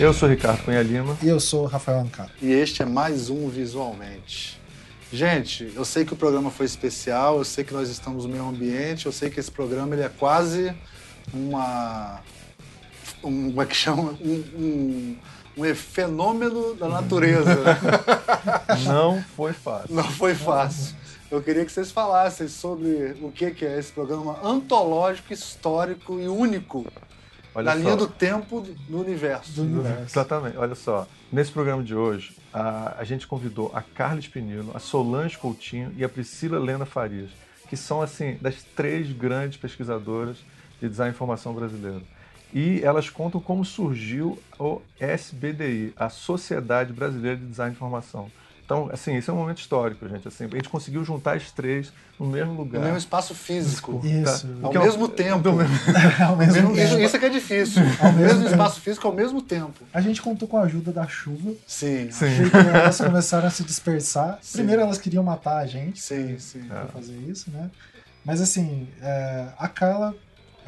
[0.00, 1.18] Eu sou Ricardo Cunha Lima.
[1.20, 2.30] E eu sou Rafael Ancaro.
[2.40, 4.60] E este é mais um Visualmente.
[5.12, 8.46] Gente, eu sei que o programa foi especial, eu sei que nós estamos no meio
[8.46, 10.72] ambiente, eu sei que esse programa ele é quase
[11.34, 12.20] uma.
[13.24, 14.16] Um, como é que chama?
[14.20, 15.16] Um, um,
[15.56, 17.56] um fenômeno da natureza.
[18.86, 19.96] Não foi fácil.
[19.96, 20.94] Não foi fácil.
[21.28, 26.86] Eu queria que vocês falassem sobre o que é esse programa antológico, histórico e único
[27.58, 27.78] Olha na só.
[27.78, 29.52] linha do tempo do universo.
[29.52, 30.02] Do universo.
[30.04, 30.56] Exatamente.
[30.56, 35.36] Olha só, nesse programa de hoje, a, a gente convidou a Carla Espinilo, a Solange
[35.36, 37.30] Coutinho e a Priscila Lena Farias,
[37.68, 40.36] que são, assim, das três grandes pesquisadoras
[40.80, 42.02] de design e informação brasileiro.
[42.54, 48.30] E elas contam como surgiu o SBDI, a Sociedade Brasileira de Design e Informação.
[48.68, 50.28] Então, assim, esse é um momento histórico, gente.
[50.28, 51.90] Assim, a gente conseguiu juntar as três
[52.20, 52.80] no mesmo lugar.
[52.80, 53.98] No mesmo espaço físico.
[54.04, 54.46] Isso.
[54.46, 54.66] Tá?
[54.66, 55.48] Ao mesmo tempo.
[56.22, 56.78] ao mesmo tempo.
[56.78, 57.80] Isso, isso é que é difícil.
[57.98, 59.86] Ao mesmo, mesmo espaço físico ao mesmo tempo.
[59.90, 61.54] A gente contou com a ajuda da chuva.
[61.66, 62.10] Sim.
[62.10, 62.26] sim.
[62.74, 64.38] Elas começaram a se dispersar.
[64.42, 64.58] Sim.
[64.58, 66.02] Primeiro elas queriam matar a gente.
[66.02, 66.64] Sim, sim.
[66.64, 66.86] Pra é.
[66.88, 67.70] fazer isso, né?
[68.22, 70.14] Mas assim, é, a Carla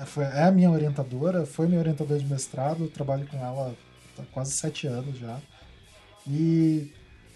[0.06, 3.74] foi, é a minha orientadora, foi minha orientadora de mestrado, eu trabalho com ela
[4.18, 5.36] há quase sete anos já.
[6.26, 6.90] E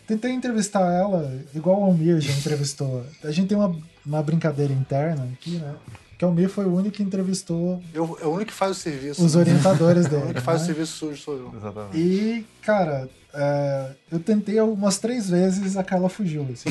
[0.07, 3.05] Tentei entrevistar ela, igual o Almir já entrevistou.
[3.23, 3.75] A gente tem uma,
[4.05, 5.75] uma brincadeira interna aqui, né?
[6.19, 7.83] Que o Almir foi o único que entrevistou.
[7.93, 9.25] Eu, é o único que faz o serviço.
[9.25, 9.41] Os né?
[9.41, 10.17] orientadores dele.
[10.17, 10.65] é o único que faz né?
[10.65, 11.55] o serviço sujo sou eu.
[11.57, 11.99] Exatamente.
[11.99, 16.71] E, cara, é, eu tentei umas três vezes, a Carla fugiu, assim.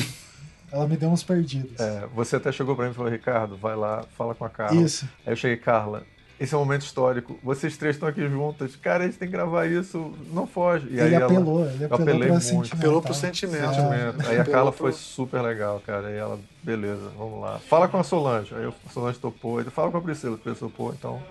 [0.70, 1.78] Ela me deu uns perdidos.
[1.78, 4.80] É, você até chegou para mim e falou, Ricardo, vai lá, fala com a Carla.
[4.80, 5.08] Isso.
[5.26, 6.04] Aí eu cheguei, Carla,
[6.38, 7.38] esse é um momento histórico.
[7.42, 8.74] Vocês três estão aqui juntas.
[8.76, 10.12] Cara, a gente tem que gravar isso.
[10.32, 10.88] Não foge.
[10.90, 11.72] E ele aí apelou, ela...
[11.72, 12.74] ele apelou apelei muito.
[12.74, 13.74] Apelou pro sentimento.
[13.74, 14.28] sentimento.
[14.28, 16.10] Aí a Carla foi super legal, cara.
[16.10, 17.60] E ela, beleza, vamos lá.
[17.60, 18.52] Fala com a Solange.
[18.54, 19.62] Aí a Solange topou.
[19.64, 21.22] Fala com a Priscila, a Priscila topou, então.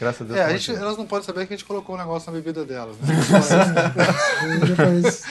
[0.00, 0.38] Graças a Deus.
[0.38, 2.64] É, a gente, elas não podem saber que a gente colocou um negócio na bebida
[2.64, 2.96] delas.
[2.98, 3.14] Né?
[4.66, 5.24] Depois...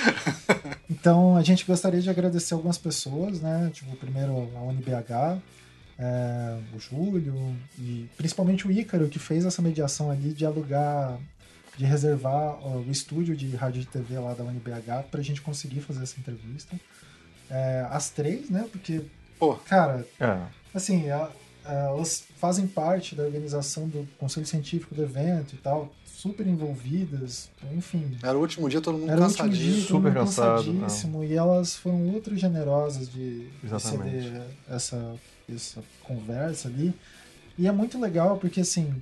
[0.90, 3.70] Então, a gente gostaria de agradecer algumas pessoas, né?
[3.74, 5.42] Tipo, primeiro a UNBH,
[6.00, 11.18] é, o Júlio e principalmente o Ícaro, que fez essa mediação ali de alugar,
[11.76, 15.42] de reservar ó, o estúdio de rádio e TV lá da UNBH para a gente
[15.42, 16.80] conseguir fazer essa entrevista.
[17.50, 18.68] É, as três, né?
[18.72, 19.02] Porque,
[19.40, 19.56] Pô.
[19.56, 20.40] cara, é.
[20.74, 21.30] assim, a,
[21.66, 27.50] a, elas fazem parte da organização do conselho científico do evento e tal, super envolvidas,
[27.74, 28.18] enfim.
[28.22, 29.74] Era o último dia, todo mundo Era cansadíssimo.
[29.74, 30.66] Dia, super cansado.
[30.66, 35.16] Cansadíssimo, e elas foram ultra generosas de, de ceder essa
[35.54, 36.94] essa conversa ali.
[37.58, 39.02] E é muito legal porque, assim,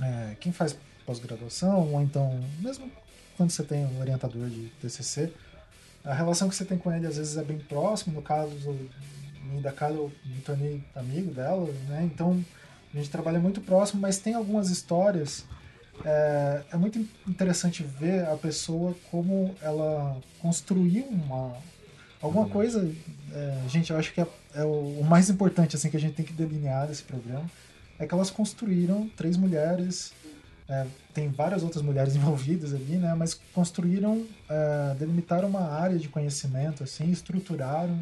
[0.00, 0.76] é, quem faz
[1.06, 2.90] pós-graduação, ou então, mesmo
[3.36, 5.32] quando você tem um orientador de TCC,
[6.04, 8.14] a relação que você tem com ele às vezes é bem próxima.
[8.14, 8.76] No caso
[9.62, 12.08] da Carla, eu me tornei amigo dela, né?
[12.12, 12.44] Então,
[12.92, 15.44] a gente trabalha muito próximo, mas tem algumas histórias.
[16.04, 21.56] É, é muito interessante ver a pessoa como ela construiu uma,
[22.20, 22.50] alguma uhum.
[22.50, 22.90] coisa.
[23.32, 26.14] É, gente, eu acho que é é o, o, mais importante assim que a gente
[26.14, 27.48] tem que delinear desse programa
[27.98, 30.12] é que elas construíram três mulheres
[30.68, 36.08] é, tem várias outras mulheres envolvidas ali né mas construíram é, delimitaram uma área de
[36.08, 37.98] conhecimento assim estruturaram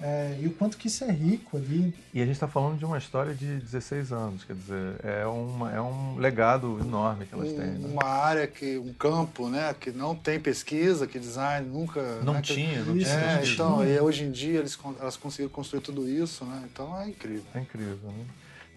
[0.00, 1.94] é, e o quanto que isso é rico ali.
[2.12, 5.72] E a gente está falando de uma história de 16 anos, quer dizer, é, uma,
[5.72, 7.66] é um legado enorme que elas um, têm.
[7.66, 7.88] Né?
[7.88, 12.20] Uma área, que um campo né, que não tem pesquisa, que design nunca...
[12.22, 13.08] Não né, tinha, que, não tinha.
[13.08, 16.62] É, então, e hoje em dia eles, elas conseguiram construir tudo isso, né?
[16.70, 17.44] Então é incrível.
[17.54, 18.24] É incrível, né?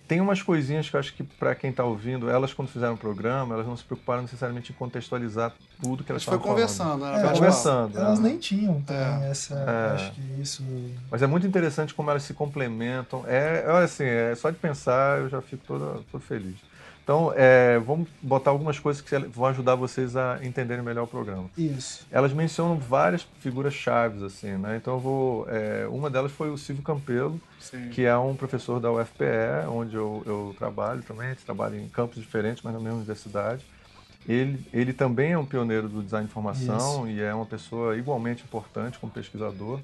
[0.10, 2.98] Tem umas coisinhas que eu acho que, para quem está ouvindo, elas, quando fizeram o
[2.98, 7.22] programa, elas não se preocuparam necessariamente em contextualizar tudo que elas estavam foi conversando, falando.
[7.22, 7.28] né?
[7.28, 8.00] É, conversando.
[8.00, 8.22] Elas é.
[8.24, 9.30] nem tinham também é.
[9.30, 9.54] essa.
[9.54, 9.94] É.
[9.94, 10.64] Acho que isso.
[11.12, 13.24] Mas é muito interessante como elas se complementam.
[13.28, 16.56] É, olha assim, é só de pensar eu já fico todo, todo feliz.
[17.10, 21.50] Então, é, vamos botar algumas coisas que vão ajudar vocês a entenderem melhor o programa.
[21.58, 22.06] Isso.
[22.12, 24.78] Elas mencionam várias figuras chaves, assim, né?
[24.78, 25.50] Então, eu vou.
[25.50, 27.90] É, uma delas foi o Silvio Campelo, Sim.
[27.90, 31.26] que é um professor da UFPE, onde eu, eu trabalho também.
[31.26, 33.66] A gente trabalha em campos diferentes, mas na mesma universidade.
[34.28, 37.18] Ele, ele também é um pioneiro do design de informação Isso.
[37.18, 39.80] e é uma pessoa igualmente importante como pesquisador.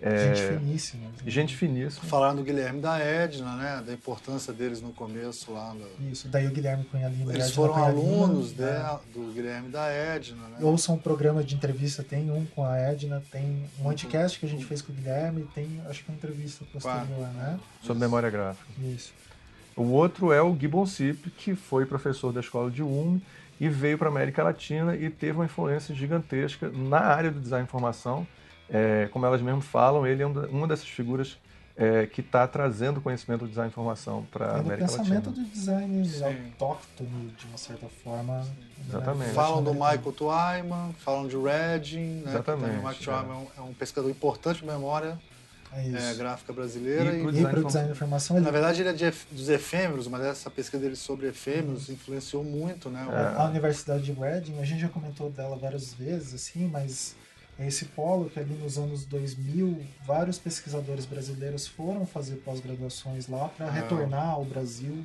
[0.00, 1.10] É, gente finíssima.
[1.26, 2.04] Gente finíssima.
[2.04, 3.82] Falaram do Guilherme da Edna, né?
[3.86, 5.74] Da importância deles no começo lá.
[5.74, 6.10] No...
[6.10, 7.32] Isso, daí o Guilherme Cunha Lima.
[7.32, 8.98] Eles foram alunos de, é.
[9.14, 10.58] do Guilherme da Edna, né?
[10.60, 14.48] Ouçam um programa de entrevista, tem um com a Edna, tem um podcast que a
[14.48, 17.32] gente fez com o Guilherme, tem acho que uma entrevista posterior, claro.
[17.34, 17.58] né?
[17.82, 18.66] Sobre memória gráfica.
[18.78, 19.12] Isso.
[19.74, 23.20] O outro é o Gibbon Cip, que foi professor da escola de UM
[23.58, 27.64] e veio para a América Latina e teve uma influência gigantesca na área do design
[27.64, 28.26] de informação
[28.70, 31.36] é, como elas mesmas falam, ele é uma dessas figuras
[31.76, 35.46] é, que está trazendo conhecimento do design de informação para a É América pensamento Latina.
[35.46, 36.24] do design Sim.
[36.24, 38.38] autóctono, de uma certa forma.
[38.38, 38.46] né,
[38.88, 39.32] Exatamente.
[39.32, 39.72] Falam do.
[39.74, 42.30] Michael Twyman, falam de Redding, né?
[42.30, 45.18] Exatamente, também o Michael Twyman é um pesquisador importante de memória
[45.72, 47.12] É é, gráfica brasileira.
[47.12, 49.12] E E, E para o de design da informação, ele na verdade, ele é de
[49.30, 53.06] dos efêmeros, mas essa pesquisa dele sobre efêmeros influenciou muito, né?
[53.10, 53.38] É.
[53.38, 57.14] A Universidade de Reading, a gente já comentou dela várias vezes, assim, mas
[57.58, 63.48] é esse polo que ali nos anos 2000, vários pesquisadores brasileiros foram fazer pós-graduações lá
[63.48, 63.70] para Ah.
[63.70, 65.04] retornar ao Brasil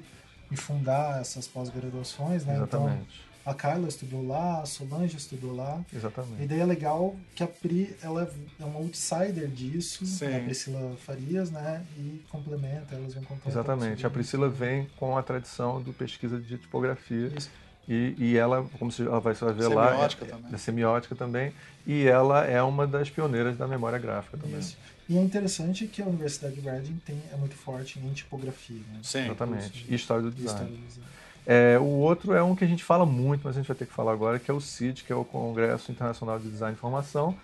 [0.51, 2.55] e fundar essas pós-graduações, né?
[2.61, 3.21] Então, Exatamente.
[3.45, 5.81] a Carla estudou lá, a Solange estudou lá.
[5.91, 6.45] E Exatamente.
[6.45, 10.35] daí é legal que a Pri, ela é uma outsider disso, Sim.
[10.35, 11.85] a Priscila Farias, né?
[11.97, 14.05] E complementa, elas vão pouco Exatamente.
[14.05, 17.49] A Priscila vem com a tradição do pesquisa de tipografia isso.
[17.87, 20.51] E, e ela, como se- ela vai, você vai ver lá, Semiótica é, também.
[20.51, 21.53] da semiótica também,
[21.85, 24.59] e ela é uma das pioneiras da memória gráfica também.
[24.59, 24.77] Isso.
[25.09, 28.99] E é interessante que a Universidade de Reading tem, é muito forte em tipografia, né?
[29.03, 29.25] Sim.
[29.25, 29.85] Exatamente.
[29.89, 30.61] E história do design.
[30.61, 31.07] história do design.
[31.45, 33.87] É, o outro é um que a gente fala muito, mas a gente vai ter
[33.87, 36.77] que falar agora, que é o CID, que é o Congresso Internacional de Design e
[36.77, 37.35] Informação,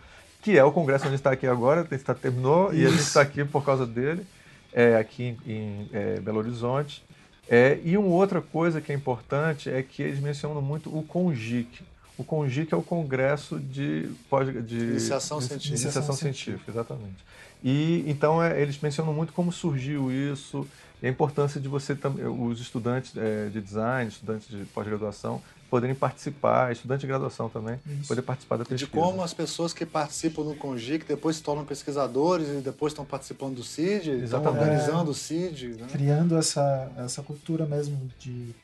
[0.41, 2.85] que é o congresso onde a gente está aqui agora, a gente tá, terminou e
[2.85, 3.07] a gente Isso.
[3.09, 4.25] está aqui por causa dele,
[4.71, 7.03] é, aqui em, em, é, Belo Horizonte.
[7.49, 11.81] É, e uma outra coisa que é importante é que eles mencionam muito o CONGIC.
[12.17, 15.69] O CONGIC é o Congresso de, pós- de Iniciação científica.
[15.75, 17.25] Iniciação Iniciação científica, exatamente.
[17.63, 20.67] E então é, eles mencionam muito como surgiu isso,
[21.01, 25.95] e a importância de você também, os estudantes é, de design, estudantes de pós-graduação, poderem
[25.95, 28.07] participar, estudantes de graduação também, Isso.
[28.07, 28.91] poder participar da De pesquisa.
[28.91, 33.55] como as pessoas que participam do CONGIC depois se tornam pesquisadores e depois estão participando
[33.55, 35.75] do CID, estão organizando o CID.
[35.75, 35.87] Né?
[35.91, 38.55] Criando essa, essa cultura mesmo de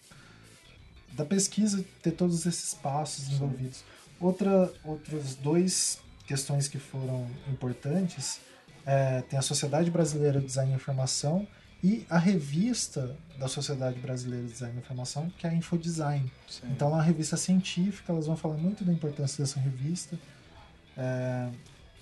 [1.12, 3.84] da pesquisa, ter todos esses passos envolvidos.
[4.20, 8.40] Outra, outros dois questões que foram importantes
[8.84, 11.48] é, tem a Sociedade Brasileira de Design e Informação
[11.84, 16.32] e a revista da Sociedade Brasileira de Design e Informação, que é a Infodesign.
[16.48, 16.68] Sim.
[16.72, 20.18] Então, é uma revista científica, elas vão falar muito da importância dessa revista.
[20.96, 21.50] É,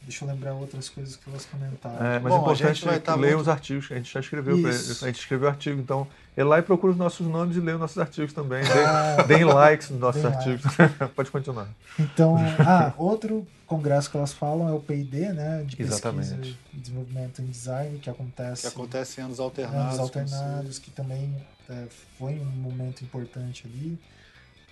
[0.01, 2.05] deixa eu lembrar outras coisas que elas comentaram.
[2.05, 3.93] É, mas Bom, é a importante gente vai que tá leiam muito- os artigos, que
[3.93, 6.97] a gente já escreveu, pra a gente escreveu artigo, então é lá e procura os
[6.97, 8.63] nossos nomes e leia os nossos artigos também.
[8.65, 10.63] Ah, Deem, deem likes nos nossos Deem artigos.
[11.15, 11.67] Pode continuar.
[11.99, 16.57] Então, ah, outro congresso que elas falam é o P&D, né, de pesquisa Exatamente.
[16.73, 19.85] e desenvolvimento em design, que acontece Que acontece em anos em alternados.
[19.87, 21.33] anos alternados, que também
[21.69, 21.85] é,
[22.17, 23.97] foi um momento importante ali.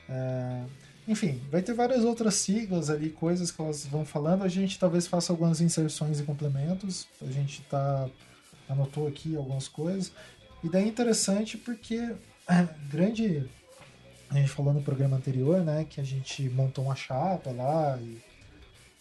[0.10, 0.64] É,
[1.08, 4.44] enfim, vai ter várias outras siglas ali, coisas que elas vão falando.
[4.44, 7.08] A gente talvez faça algumas inserções e complementos.
[7.22, 8.08] A gente tá
[8.68, 10.12] anotou aqui algumas coisas.
[10.64, 12.16] E daí é interessante porque
[12.90, 13.50] grande
[14.30, 18.18] a gente falou no programa anterior, né, que a gente montou uma chapa lá e,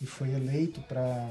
[0.01, 1.29] e foi eleito para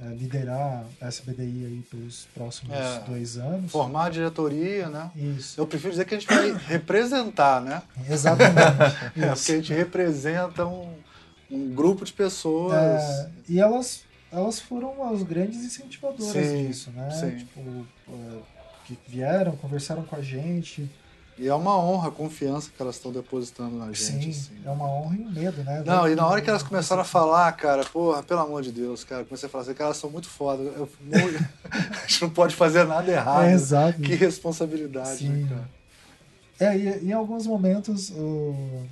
[0.00, 3.00] liderar a SBDI aí pelos próximos É.
[3.06, 3.70] dois anos.
[3.72, 5.10] Formar a diretoria, né?
[5.16, 7.82] Isso, Eu prefiro dizer que a gente vai representar, né?
[8.08, 8.58] exatamente.
[9.16, 10.88] É, porque a gente representa um,
[11.50, 12.74] um grupo de pessoas.
[12.74, 17.10] É, e elas, elas foram as grandes incentivadoras Sim, disso, né?
[17.10, 17.36] sim.
[17.38, 18.38] Tipo, é,
[18.84, 20.88] que vieram, conversaram com a gente.
[21.38, 23.98] E é uma honra a confiança que elas estão depositando na gente.
[24.02, 24.50] Sim, assim.
[24.66, 25.82] é uma honra e um medo, né?
[25.86, 29.04] Não, e na hora que elas começaram a falar, cara, porra, pelo amor de Deus,
[29.04, 30.62] cara, comecei a falar assim, cara, elas são muito foda.
[30.62, 30.88] Eu-
[31.70, 33.44] a gente não pode fazer nada errado.
[33.44, 34.00] É, exato.
[34.00, 35.28] Que responsabilidade, Sim.
[35.28, 35.68] né, cara?
[36.72, 38.82] É, e, e em alguns momentos o-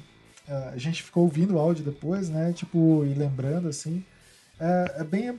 [0.72, 2.52] a gente ficou ouvindo o áudio depois, né?
[2.52, 4.04] Tipo, e lembrando, assim.
[4.60, 5.36] É, é bem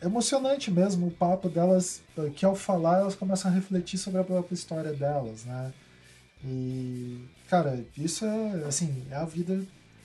[0.00, 2.00] emocionante mesmo o papo delas,
[2.36, 5.72] que ao falar elas começam a refletir sobre a própria história delas, né?
[6.44, 7.18] E,
[7.48, 9.56] cara, isso é, assim, é a vida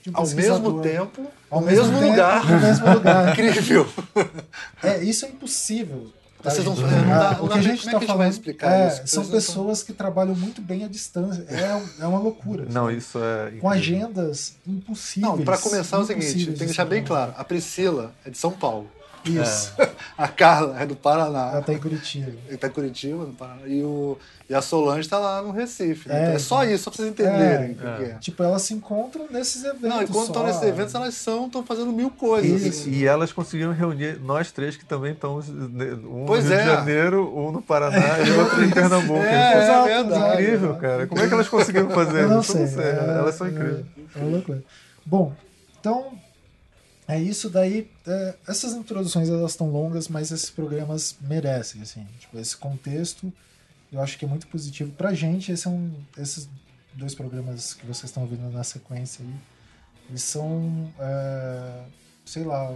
[0.02, 2.50] de um Ao mesmo tempo, Ao no mesmo, tempo, lugar.
[2.50, 3.32] No mesmo lugar.
[3.38, 3.86] Incrível.
[4.82, 6.12] É, isso é impossível.
[6.42, 8.32] tá, Vocês não dá- Ah, não o que a gente é está gente vai falando
[8.32, 9.02] explicar é, isso?
[9.06, 11.46] são pessoas que trabalham muito bem à distância.
[11.48, 12.64] É, é uma loucura.
[12.66, 12.96] Não, sabe?
[12.98, 13.50] isso é.
[13.52, 13.70] Com incrível.
[13.70, 15.36] agendas impossíveis.
[15.36, 17.32] Não, para começar é o seguinte, tem que de deixar bem claro.
[17.36, 18.90] A Priscila é de São Paulo.
[19.24, 19.72] Isso.
[20.16, 21.50] A Carla é do Paraná.
[21.52, 22.30] Ela tá em Curitiba.
[22.48, 23.62] Ele tá em Curitiba, no Paraná.
[23.66, 24.16] E, o,
[24.48, 26.08] e a Solange tá lá no Recife.
[26.08, 26.14] né?
[26.14, 26.74] É, Então é só então.
[26.74, 27.72] isso, só pra vocês entenderem É.
[27.72, 28.14] o que que é.
[28.20, 29.82] Tipo, elas se encontram nesses eventos.
[29.88, 30.32] Não, e quando só.
[30.32, 32.62] estão nesses eventos, elas são, estão fazendo mil coisas.
[32.62, 32.82] Isso.
[32.82, 32.90] assim.
[32.92, 36.62] E elas conseguiram reunir nós três que também estamos, né, um Pois no Rio é.
[36.62, 39.18] de Janeiro, um no Paraná e outro em Pernambuco.
[39.24, 40.42] É, Isso é verdade.
[40.42, 41.06] incrível, cara.
[41.08, 42.52] Como é que elas conseguiram fazer Eu não isso?
[42.52, 42.60] sei.
[42.62, 42.84] Eu não sei.
[42.84, 43.86] é- Elas são é- incríveis.
[44.14, 44.62] É uma loucura.
[45.04, 45.32] Bom,
[45.80, 46.12] então
[47.06, 47.90] é isso daí.
[48.06, 52.06] é, essas introduções elas estão longas, mas esses programas merecem, assim.
[52.20, 53.32] Tipo, esse contexto
[53.92, 55.52] eu acho que é muito positivo pra gente.
[55.52, 56.48] Esse é um, esses
[56.94, 59.34] dois programas que vocês estão ouvindo na sequência aí,
[60.08, 61.82] eles são, é,
[62.24, 62.72] sei lá,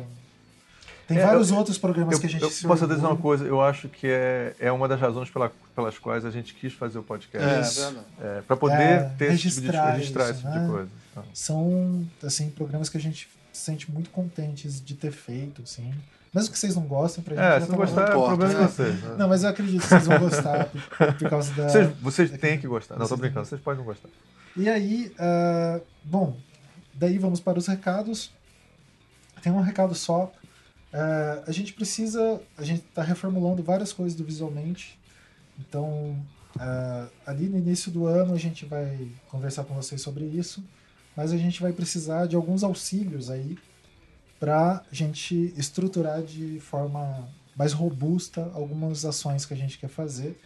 [1.07, 3.43] Tem É, vários eu- outros programas Eu, que a gente eu posso dizer uma coisa,
[3.47, 6.99] eu acho que é, é uma das razões pela- pelas quais a gente quis fazer
[6.99, 7.49] o podcast.
[7.49, 7.81] É, Isso.
[7.81, 8.43] verdade.
[8.47, 10.65] para poder É, ter esse tipo de, registrar registrar isso, esse tipo né?
[10.67, 10.91] de coisa.
[11.13, 13.27] Então, São, assim, programas que a gente
[13.59, 15.93] se sente muito contentes de ter feito, assim.
[16.35, 17.85] Mesmo que vocês não gostem, pra gente É, se tá não bom.
[17.85, 18.67] gostar, é importa, problema de né?
[18.69, 19.03] vocês.
[19.03, 19.17] né?
[19.19, 21.69] Não, mas eu acredito que vocês vão gostar por, por causa da...
[21.69, 22.95] Vocês, vocês têm que gostar.
[22.95, 24.09] Não, tô Vocês têm brincando, vocês podem não gostar.
[24.57, 26.37] E aí, ah, bom,
[26.95, 28.31] daí vamos para os recados.
[29.43, 30.31] Tem um recado só.
[30.93, 34.99] Ah, a gente precisa, a gente está reformulando várias coisas do visualmente.
[35.59, 36.17] Então,
[36.59, 40.63] ah, ali no início do ano a gente vai conversar com vocês sobre isso.
[41.19, 43.59] Mas a gente vai precisar de alguns auxílios aí
[44.39, 50.41] para a gente estruturar de forma mais robusta algumas ações que a gente quer fazer.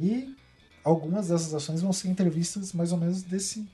[0.00, 0.36] E
[0.82, 3.64] algumas dessas ações vão ser entrevistas mais ou menos desse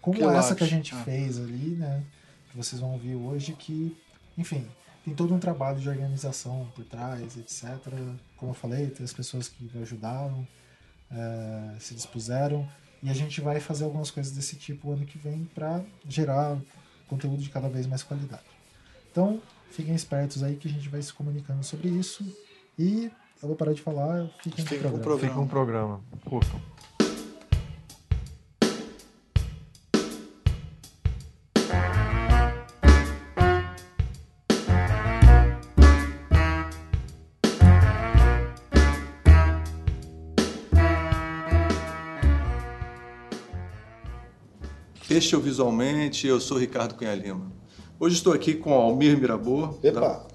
[0.00, 1.04] como Que essa que a gente ah.
[1.04, 2.02] fez ali, né?
[2.50, 3.96] Que vocês vão ouvir hoje, que,
[4.36, 4.66] enfim,
[5.04, 7.78] tem todo um trabalho de organização por trás, etc.
[8.36, 10.44] Como eu falei, tem as pessoas que ajudaram,
[11.08, 12.68] eh, se dispuseram,
[13.02, 16.56] e a gente vai fazer algumas coisas desse tipo ano que vem para gerar
[17.08, 18.42] conteúdo de cada vez mais qualidade.
[19.10, 19.40] Então,
[19.70, 22.24] fiquem espertos aí que a gente vai se comunicando sobre isso.
[22.78, 23.10] E
[23.42, 25.02] eu vou parar de falar, fiquem com Fiquem o com o programa.
[25.02, 25.28] programa.
[25.28, 26.00] Fica um programa.
[26.24, 26.71] Curtam.
[45.12, 47.52] Este é o Visualmente, eu sou Ricardo Cunha Lima.
[48.00, 50.26] Hoje estou aqui com Almir Mirabor, Epa!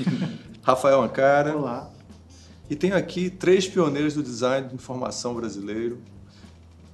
[0.64, 1.90] Rafael Ancara, Olá.
[2.70, 5.98] E tenho aqui três pioneiros do design de informação brasileiro: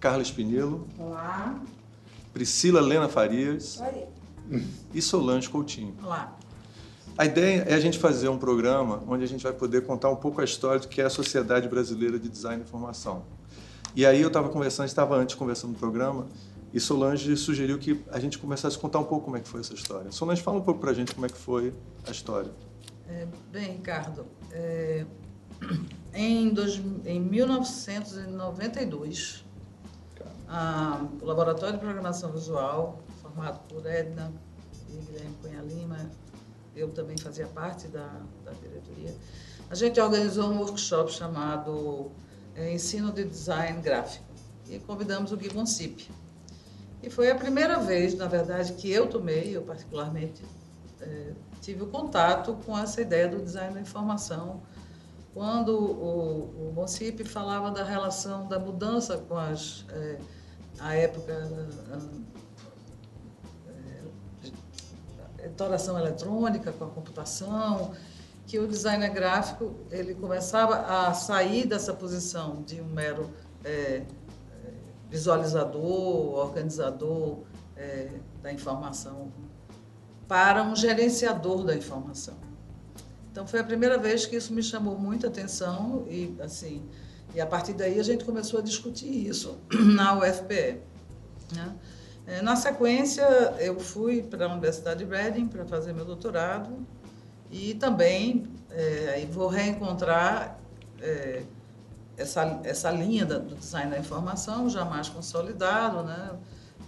[0.01, 1.61] Carla Espinilo, Olá.
[2.35, 4.61] Priscila Lena Farias Oi.
[4.93, 5.95] e Solange Coutinho.
[6.03, 6.37] Olá.
[7.17, 10.17] A ideia é a gente fazer um programa onde a gente vai poder contar um
[10.17, 13.23] pouco a história do que é a Sociedade Brasileira de Design de Informação.
[13.95, 16.27] E aí eu estava conversando, estava antes conversando no programa,
[16.73, 19.61] e Solange sugeriu que a gente começasse a contar um pouco como é que foi
[19.61, 20.11] essa história.
[20.13, 21.73] Solange, fala um pouco para a gente como é que foi
[22.07, 22.51] a história.
[23.09, 25.07] É, bem, Ricardo, é,
[26.13, 29.45] em, dois, em 1992,
[30.49, 34.33] a- o Laboratório de Programação Visual, formado por Edna
[34.91, 36.11] e Guilherme Cunha Lima,
[36.75, 39.15] eu também fazia parte da, da diretoria,
[39.71, 42.11] a gente organizou um workshop chamado
[42.55, 44.25] é, Ensino de Design Gráfico
[44.69, 46.11] e convidamos o Gui Monsip.
[47.07, 50.45] E foi a primeira vez, na verdade, que eu tomei, eu particularmente,
[51.01, 54.61] eh, tive o contato com essa ideia do design da informação,
[55.33, 60.19] quando o, o Monsip falava da relação da mudança com as, eh,
[60.81, 61.49] a época
[61.93, 62.01] ah,
[63.69, 67.93] eh, editoração eletrônica, com a computação,
[68.49, 73.31] que o designer gráfico ele começava a sair dessa posição de um mero
[73.65, 74.03] eh,
[75.11, 77.39] visualizador, organizador
[77.77, 78.11] eh,
[78.43, 79.31] da informação,
[80.27, 82.35] para um gerenciador da informação.
[83.31, 86.83] Então foi a primeira vez que isso me chamou muita atenção e assim
[87.35, 89.59] e a partir daí a gente começou a discutir isso
[89.95, 90.81] na UFPE.
[91.55, 91.77] né?
[92.27, 93.23] Eh, Na sequência
[93.59, 96.85] eu fui para a Universidade de Reading para fazer meu doutorado
[97.51, 98.47] e também
[99.15, 100.59] aí vou reencontrar
[101.01, 101.43] eh,
[102.17, 106.31] essa, essa linha da- do design da informação já mais consolidado, né?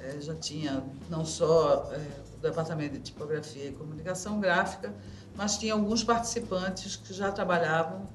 [0.01, 2.01] Eh, já tinha não só eh,
[2.37, 4.93] o departamento de tipografia e comunicação gráfica,
[5.37, 8.09] mas tinha alguns participantes que já trabalhavam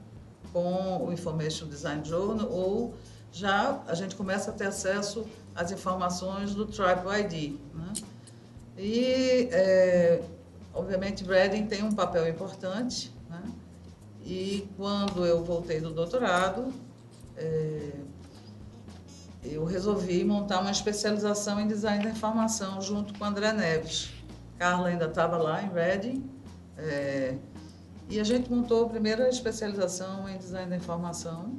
[0.51, 2.93] com o Information Design Journal ou
[3.32, 7.58] já a gente começa a ter acesso às informações do Tribe ID.
[7.74, 7.93] Né?
[8.77, 10.22] E, eh,
[10.74, 13.12] obviamente, Reading tem um papel importante.
[13.29, 13.41] Né?
[14.24, 16.72] E quando eu voltei do doutorado,
[17.43, 18.00] eh,
[19.43, 24.13] eu resolvi montar uma especialização em design da informação junto com André Neves.
[24.57, 26.29] Carla ainda estava lá em Reading.
[26.77, 27.35] eh,
[28.09, 31.57] e a gente montou a primeira especialização em design da informação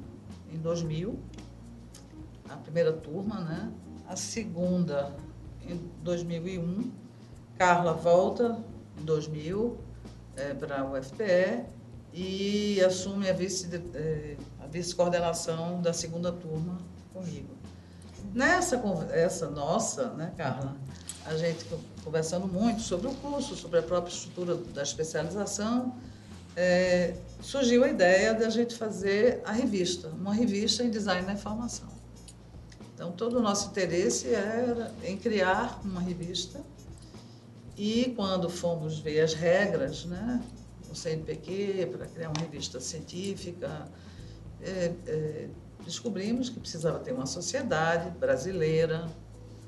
[0.52, 1.18] em 2000,
[2.48, 3.72] a primeira turma, né?
[4.06, 5.14] A segunda
[5.66, 6.90] em 2001.
[7.58, 8.58] Carla volta
[9.00, 9.78] em 2000
[10.58, 11.64] para a UFPE
[12.12, 16.78] e assume a vice eh, a vice-coordenação da segunda turma
[17.12, 17.54] comigo.
[18.34, 20.76] Nessa conversa nossa, né, Carla,
[21.24, 25.94] a gente co- conversando muito sobre o curso, sobre a própria estrutura da especialização,
[26.56, 31.32] eh, surgiu a ideia de a gente fazer a revista, uma revista em design da
[31.34, 31.88] informação.
[32.94, 36.60] Então, todo o nosso interesse era em criar uma revista
[37.76, 40.42] e quando fomos ver as regras, né,
[40.90, 43.88] o CNPq para criar uma revista científica.
[44.61, 45.49] É, é,
[45.84, 49.06] descobrimos que precisava ter uma sociedade brasileira,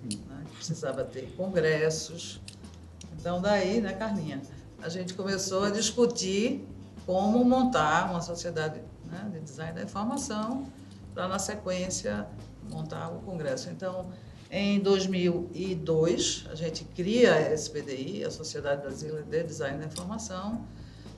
[0.02, 2.40] né, que precisava ter congressos.
[3.18, 4.40] Então, daí, né, Carlinha,
[4.82, 6.66] a gente começou a discutir
[7.04, 10.66] como montar uma sociedade né, de design da informação
[11.14, 12.26] para, na sequência,
[12.70, 13.70] montar o congresso.
[13.70, 14.06] Então,
[14.50, 20.64] em 2002, a gente cria a SBDI, a Sociedade Brasileira de Design da Informação,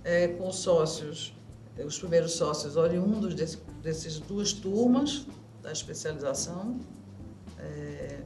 [0.02, 1.34] é, com sócios,
[1.84, 5.26] os primeiros sócios oriundos desse, dessas duas turmas
[5.62, 6.78] da especialização.
[7.58, 8.20] É,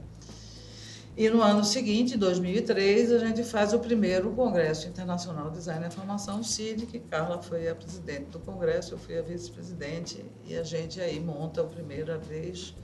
[1.17, 5.89] e no ano seguinte, 2003, a gente faz o primeiro Congresso Internacional de Design da
[5.89, 10.57] Informação, o CID, que Carla foi a presidente do Congresso, eu fui a vice-presidente, e
[10.57, 12.75] a gente aí monta a primeira vez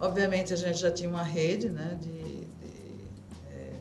[0.00, 3.04] Obviamente, a gente já tinha uma rede né, de, de
[3.50, 3.72] é,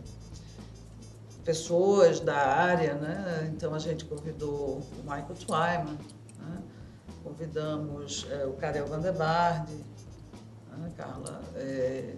[1.45, 3.51] pessoas da área, né?
[3.53, 5.97] então a gente convidou o Michael Twyman?
[7.27, 9.73] Convidamos é, o Karel van der Barde,
[10.77, 12.15] né, Carla, é,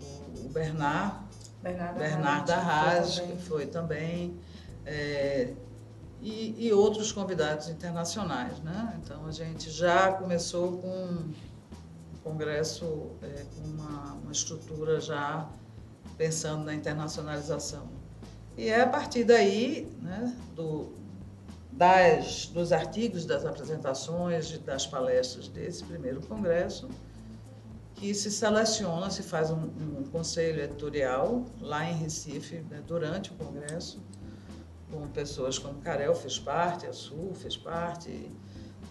[0.00, 1.26] o, o Bernard,
[1.62, 4.38] Bernardo, Bernard Arras, que foi também,
[4.84, 5.52] é,
[6.22, 8.58] e, e, outros convidados internacionais.
[8.60, 8.98] Né?
[9.02, 11.32] Então a gente já começou com
[12.22, 15.48] Congresso é, com uma, uma estrutura já
[16.16, 17.88] pensando na internacionalização.
[18.56, 20.92] E é a partir daí, né, do,
[21.76, 26.88] das, dos artigos, das apresentações, das palestras desse primeiro congresso,
[27.94, 29.62] que se seleciona, se faz um,
[29.98, 34.02] um conselho editorial lá em Recife, né, durante o congresso,
[34.90, 38.30] com pessoas como Carel fez parte, a Sul fez parte,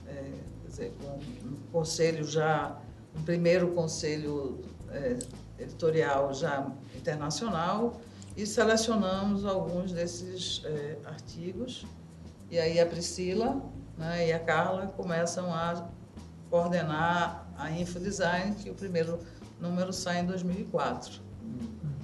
[0.07, 2.79] é, quer dizer, com um conselho já
[3.17, 5.17] um primeiro conselho é,
[5.57, 8.01] editorial já internacional
[8.35, 11.85] e selecionamos alguns desses é, artigos.
[12.55, 13.61] E aí a Priscila
[13.97, 15.89] né, e a Carla começam a
[16.49, 19.19] coordenar a InfoDesign, que o primeiro
[19.59, 21.19] número sai em 2004.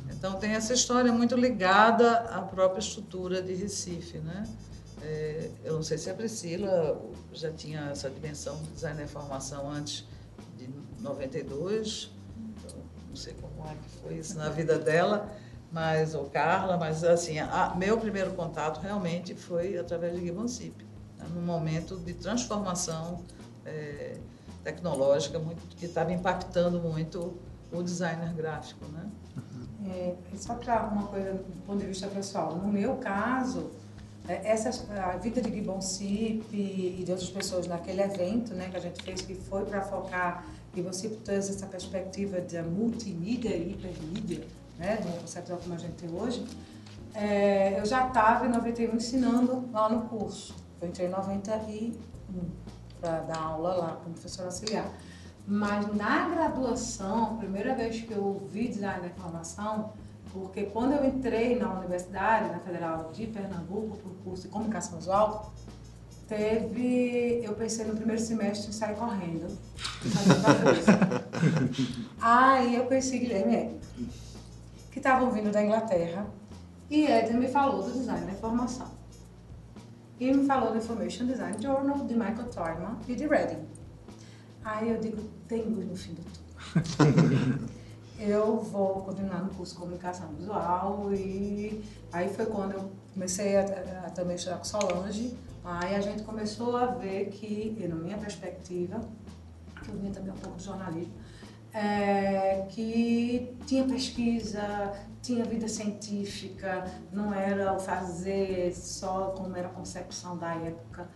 [0.10, 4.44] Então tem essa história muito ligada à própria estrutura de Recife, né?
[5.02, 9.72] É, eu não sei se a Priscila já tinha essa dimensão do design da informação
[9.72, 10.06] antes
[11.00, 12.12] 92,
[13.08, 15.32] não sei como é que foi isso na vida dela,
[15.72, 20.86] mas ou Carla, mas assim, a, meu primeiro contato realmente foi através de Gibbonsip,
[21.18, 23.22] né, num momento de transformação
[23.66, 24.18] é,
[24.64, 27.38] tecnológica muito, que estava impactando muito
[27.72, 29.10] o designer gráfico, né?
[29.88, 33.72] É, só para uma coisa do ponto de vista pessoal, no meu caso,
[34.28, 38.80] é, essa a vida de Gibbonsip e de outras pessoas naquele evento, né, que a
[38.80, 44.46] gente fez que foi para focar e você traz essa perspectiva da multimídia e hipermídia,
[44.82, 46.44] né, no conceito como a gente tem hoje,
[47.14, 50.56] é, eu já estava em 91 ensinando lá no curso.
[50.82, 51.94] Eu entrei em 91
[53.00, 54.90] para dar aula lá como professora auxiliar.
[55.46, 59.94] Mas na graduação, primeira vez que eu ouvi design da informação,
[60.34, 64.98] porque quando eu entrei na universidade, na Federal de Pernambuco, para o curso de comunicação
[64.98, 65.54] visual,
[66.28, 67.42] teve.
[67.44, 69.48] Eu pensei no primeiro semestre em sair correndo.
[72.22, 73.80] Aí eu pensei Guilherme
[74.92, 76.28] que estavam vindo da Inglaterra,
[76.90, 78.88] e Edna me falou do design da informação.
[80.20, 83.66] E me falou do Information Design Journal, de Michael Toyman e de Reading.
[84.64, 87.70] Aí eu digo, tem luz no fim do túnel.
[88.20, 93.62] eu vou continuar no curso de comunicação visual e aí foi quando eu comecei a,
[93.62, 98.18] a, a também estudar com Solange Aí a gente começou a ver que, na minha
[98.18, 99.00] perspectiva,
[99.84, 101.14] que eu vinha também um pouco de jornalismo,
[101.74, 109.72] é, que tinha pesquisa, tinha vida científica, não era o fazer só como era a
[109.72, 111.08] concepção da época.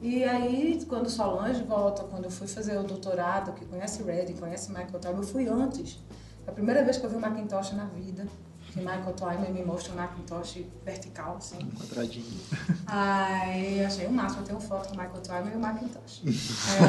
[0.00, 4.70] E aí, quando Solange volta, quando eu fui fazer o doutorado, que conhece Reddy, conhece
[4.70, 6.02] Michael Taub, eu fui antes.
[6.46, 8.26] É a primeira vez que eu vi o Macintosh na vida
[8.72, 11.58] que Michael Twyman me mostrou um Macintosh vertical, assim.
[11.62, 12.40] Um quadradinho.
[12.86, 16.22] Aí achei o máximo, eu tenho foto do Michael Twyman e o Macintosh.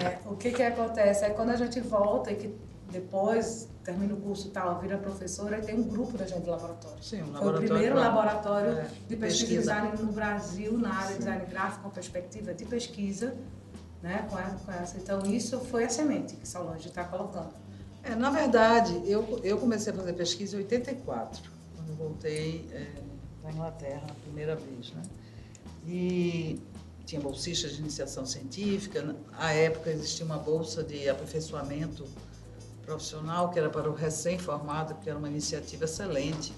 [0.00, 1.24] é, o que que acontece?
[1.24, 2.54] É quando a gente volta e que
[2.92, 7.02] depois termina o curso tal, vira professora, e tem um grupo da gente de laboratório.
[7.02, 10.94] Sim, um Foi o primeiro pra, laboratório é, de pesquisa, e design no Brasil, na
[10.94, 13.34] área de design gráfico, com perspectiva de pesquisa,
[14.02, 14.98] né, com essa, com essa.
[14.98, 17.52] Então, isso foi a semente que Solange está colocando.
[18.04, 21.42] É, na verdade, eu, eu comecei a fazer pesquisa em 84,
[21.76, 22.86] quando voltei é,
[23.42, 24.92] da Inglaterra a primeira vez.
[24.92, 25.02] Né?
[25.86, 26.60] E
[27.04, 29.14] tinha bolsistas de iniciação científica.
[29.32, 32.06] À época existia uma bolsa de aperfeiçoamento
[32.82, 36.52] profissional que era para o recém-formado, que era uma iniciativa excelente.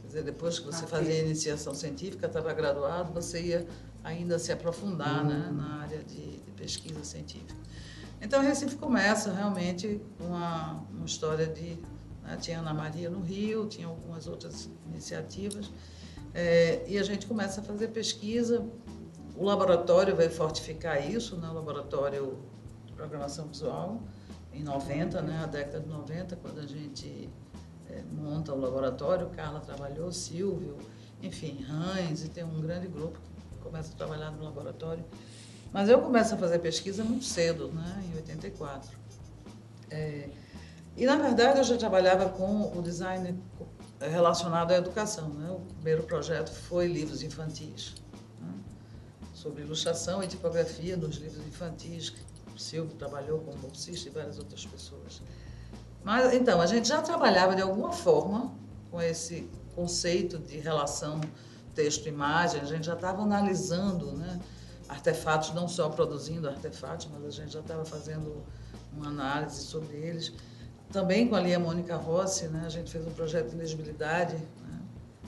[0.00, 3.66] Quer dizer, depois que você fazia a iniciação científica, estava graduado, você ia
[4.02, 7.54] ainda se aprofundar né, na área de, de pesquisa científica.
[8.20, 11.78] Então, Recife começa realmente uma, uma história de.
[12.22, 15.70] Né, tinha Ana Maria no Rio, tinha algumas outras iniciativas,
[16.34, 18.66] é, e a gente começa a fazer pesquisa.
[19.36, 22.38] O laboratório vai fortificar isso, né, o laboratório
[22.86, 24.02] de programação visual,
[24.52, 27.28] em 90, né, a década de 90, quando a gente
[27.88, 30.76] é, monta o laboratório, Carla trabalhou, Silvio,
[31.22, 33.18] enfim, Hans, e tem um grande grupo
[33.52, 35.04] que começa a trabalhar no laboratório.
[35.72, 38.96] Mas eu começo a fazer pesquisa muito cedo, né, em 84.
[39.90, 40.28] É,
[40.96, 43.38] e, na verdade, eu já trabalhava com o design
[44.00, 45.28] relacionado à educação.
[45.28, 45.50] Né?
[45.50, 47.94] O primeiro projeto foi livros infantis,
[48.40, 48.52] né?
[49.32, 52.14] sobre ilustração e tipografia nos livros infantis.
[52.58, 55.22] Silvio trabalhou como bolsista e várias outras pessoas.
[56.04, 58.52] Mas, então, a gente já trabalhava de alguma forma
[58.90, 61.20] com esse conceito de relação
[61.74, 64.40] texto-imagem, a gente já estava analisando, né?
[64.88, 68.42] artefatos, não só produzindo artefatos, mas a gente já estava fazendo
[68.92, 70.32] uma análise sobre eles.
[70.90, 74.80] Também com a Lia Mônica Rossi, né, a gente fez um projeto de legibilidade, né,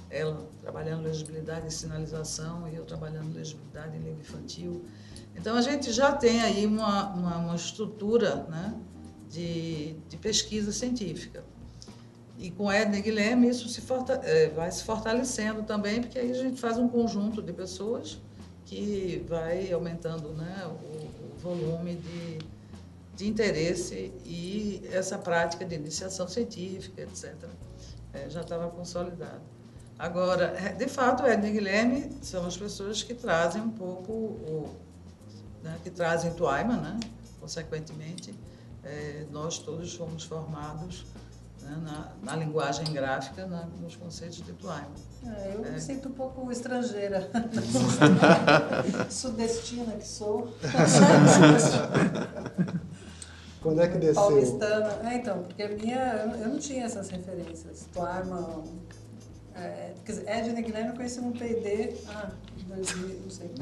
[0.09, 4.85] ela trabalhando legibilidade e sinalização e eu trabalhando legibilidade em livro infantil.
[5.35, 8.75] Então a gente já tem aí uma, uma, uma estrutura né,
[9.31, 11.45] de, de pesquisa científica.
[12.39, 13.83] E com Edna e Guilherme isso se
[14.23, 18.19] é, vai se fortalecendo também, porque aí a gente faz um conjunto de pessoas
[18.65, 22.39] que vai aumentando né, o, o volume de,
[23.17, 27.35] de interesse e essa prática de iniciação científica, etc.,
[28.13, 29.43] é, já estava consolidada.
[29.99, 34.75] Agora, é, de fato, Edna e Guilherme são as pessoas que trazem um pouco, o,
[35.63, 36.99] né, que trazem Tuaima, né?
[37.41, 38.35] consequentemente,
[38.85, 41.07] é, nós todos fomos formados
[41.63, 44.85] né, na, na, linguagem gráfica, na, nos conceitos de Twain.
[45.25, 45.71] É, eu é.
[45.71, 47.31] me sinto um pouco estrangeira,
[49.11, 50.55] sudestina que sou.
[53.61, 54.23] Quando é que desceu?
[54.23, 55.11] Paulistana.
[55.11, 57.87] É, então, porque minha, eu não tinha essas referências.
[57.93, 58.65] Twyman,
[59.57, 59.93] é,
[60.27, 62.31] Edna Guilherme eu conheci no P&D, ah,
[62.67, 63.49] 2000, não sei.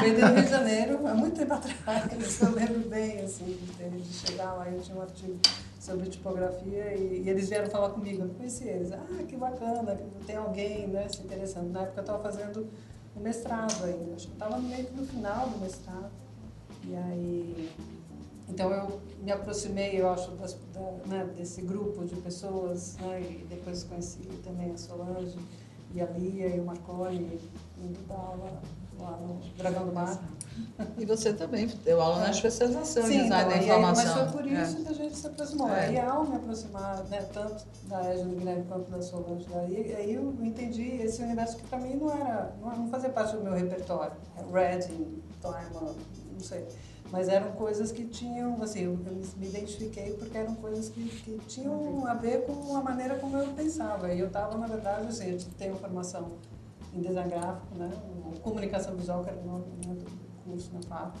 [0.00, 4.52] P&D no Rio de Janeiro, há muito tempo atrás, eu lembro bem, assim, de chegar
[4.54, 5.38] lá, eu tinha um artigo
[5.78, 8.90] sobre tipografia e, e, eles vieram falar comigo, eu não conheci eles.
[8.92, 11.70] Ah, que bacana, tem alguém né, se interessando.
[11.70, 12.66] Na época eu estava fazendo
[13.14, 16.10] o mestrado ainda, acho que estava meio que no final do mestrado.
[16.84, 17.70] E aí,
[18.48, 23.46] então eu me aproximei, eu acho, das, da, né, desse grupo de pessoas, né, e
[23.48, 25.38] depois conheci também a Solange
[25.94, 27.40] e a Lia e o Marconi
[27.78, 28.60] indo dar aula
[29.00, 30.18] lá no Dragão do Mar.
[30.98, 34.04] E você também deu aula na especialização Sim, em design então, da informação.
[34.04, 34.82] Aí, mas foi por isso é.
[34.82, 35.70] que a gente se aproximou.
[35.70, 35.92] É.
[35.92, 40.34] E ao me aproximar né, tanto da Égida Guilherme quanto da Solange daí, aí eu
[40.40, 44.16] entendi esse universo que para mim não era, não fazia parte do meu repertório.
[44.50, 45.96] Reading, Time,
[46.32, 46.66] não sei.
[47.10, 51.38] Mas eram coisas que tinham, assim, eu, eu me identifiquei porque eram coisas que, que
[51.46, 54.12] tinham a ver com a maneira como eu pensava.
[54.12, 56.32] E eu estava, na verdade, assim, eu tenho formação
[56.92, 57.90] em design gráfico, né?
[58.42, 60.06] Comunicação visual, que era o nome né, do
[60.44, 61.16] curso na FAP.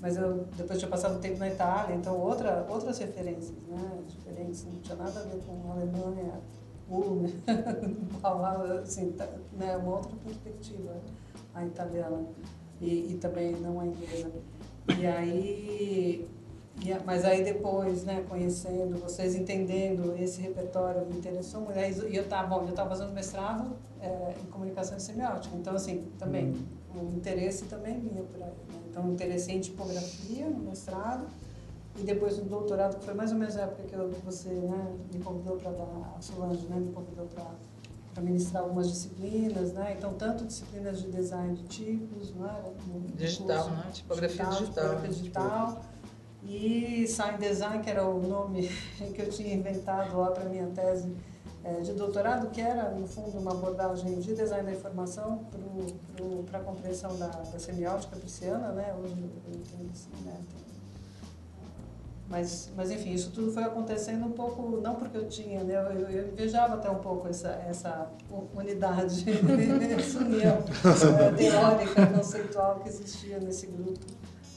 [0.00, 4.02] Mas eu depois tinha passado um tempo na Itália, então outra, outras referências, né?
[4.06, 6.40] Diferentes, não tinha nada a ver com a Alemanha,
[6.88, 7.30] Ulmer,
[8.82, 9.76] assim, tá, né?
[9.78, 10.94] Uma outra perspectiva,
[11.54, 12.24] a italiana.
[12.80, 14.30] E, e também não a inglesa.
[14.88, 16.28] E aí
[17.06, 21.78] mas aí depois, né, conhecendo vocês, entendendo esse repertório, me interessou muito.
[21.78, 26.48] E eu estava, eu estava fazendo mestrado é, em comunicação e semiótica, então assim, também
[26.48, 28.50] hum o interesse também vinha por aí.
[28.50, 28.82] Né?
[28.90, 31.26] Então, interessei em tipografia no mestrado
[31.96, 34.92] e depois no doutorado, que foi mais ou menos a época que eu, você né,
[35.12, 37.44] me convidou para dar, a Solange né, me convidou para
[38.22, 39.94] ministrar algumas disciplinas, né?
[39.96, 42.72] Então, tanto disciplinas de design de tipos, né?
[43.14, 43.90] digital, curso, né?
[43.92, 44.66] Tipografia digital.
[44.66, 45.84] Tipografia digital.
[46.46, 48.68] E Sign Design, que era o nome
[49.14, 51.14] que eu tinha inventado lá para minha tese
[51.64, 55.46] é, de doutorado, que era, no fundo, uma abordagem de design da informação
[56.46, 58.94] para a compreensão da, da, semiótica pisciana, né?
[59.02, 60.38] Hoje eu entendo assim, né?
[62.28, 65.74] Mas, mas, enfim, isso tudo foi acontecendo um pouco, não porque eu tinha, né?
[65.74, 68.10] Eu, eu invejava até um pouco essa, essa
[68.54, 69.26] unidade,
[69.98, 70.58] essa união
[71.20, 74.06] é, teórica, conceitual que existia nesse grupo,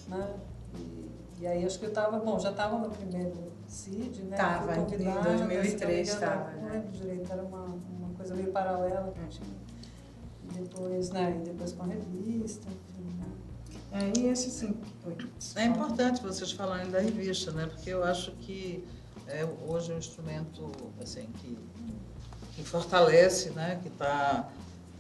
[0.08, 0.36] né?
[0.80, 4.38] E, e aí acho que eu estava, bom, já estava no primeiro CID, né?
[4.38, 6.52] Estava, em 2003 estava.
[6.52, 9.58] Não lembro direito, era uma, uma coisa meio paralela que tinha.
[10.54, 11.38] Depois, né?
[11.38, 12.76] E depois com a revista, né?
[14.00, 14.76] É, e esse sim.
[15.56, 17.66] É importante vocês falarem da revista, né?
[17.68, 18.84] Porque eu acho que
[19.28, 21.58] é, hoje é um instrumento assim, que,
[22.56, 23.80] que fortalece, né?
[23.82, 24.50] Que está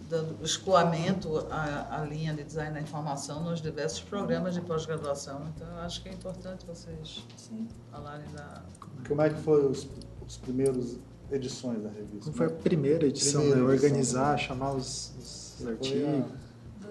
[0.09, 5.41] dando escoamento à, à linha de design da informação nos diversos programas de pós-graduação.
[5.55, 7.67] Então, eu acho que é importante vocês Sim.
[7.91, 8.63] falarem da.
[9.07, 9.87] Como é que foram os,
[10.25, 10.95] os primeiros
[11.29, 12.19] edições da revista?
[12.23, 13.73] Como foi a primeira edição, Primeira né?
[13.73, 14.37] edição, Organizar, né?
[14.37, 16.46] chamar os, os Foi a- artigos.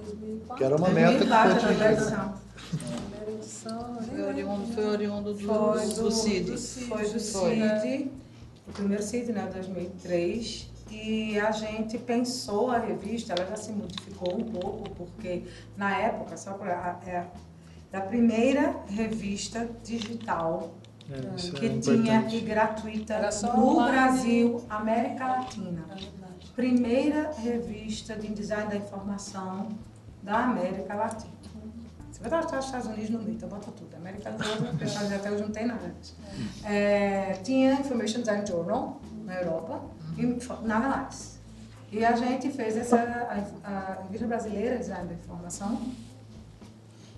[0.06, 0.56] 2004.
[0.56, 2.02] Que era uma meta que 2004, foi a primeira atingida.
[2.02, 2.34] edição.
[3.06, 6.56] Primeira edição, Foi oriundo, foi oriundo do, Foi do, do CID.
[6.88, 8.10] Foi do CID,
[8.68, 10.70] o primeiro CID, né, 2003.
[10.90, 15.42] E a gente pensou a revista, ela já se modificou um pouco, porque
[15.76, 17.00] na época, só para.
[17.06, 17.24] É,
[17.92, 20.74] é a primeira revista digital
[21.10, 22.36] É, isso é que tinha importante.
[22.36, 23.84] e gratuita no.
[23.86, 25.84] Brasil, América Latina.
[25.90, 26.26] É.
[26.54, 29.68] Primeira revista de design da informação
[30.26, 31.36] da América Latina.
[32.10, 33.94] Você vai botar os Estados Unidos no meio, então bota tudo.
[33.94, 35.94] América toda, porque os Estados Unidos até hoje não tem nada.
[36.64, 39.82] É, tinha Information Design Journal na Europa
[40.18, 41.38] e nada mais.
[41.92, 45.80] E a gente fez essa a, a revista brasileira de design da informação.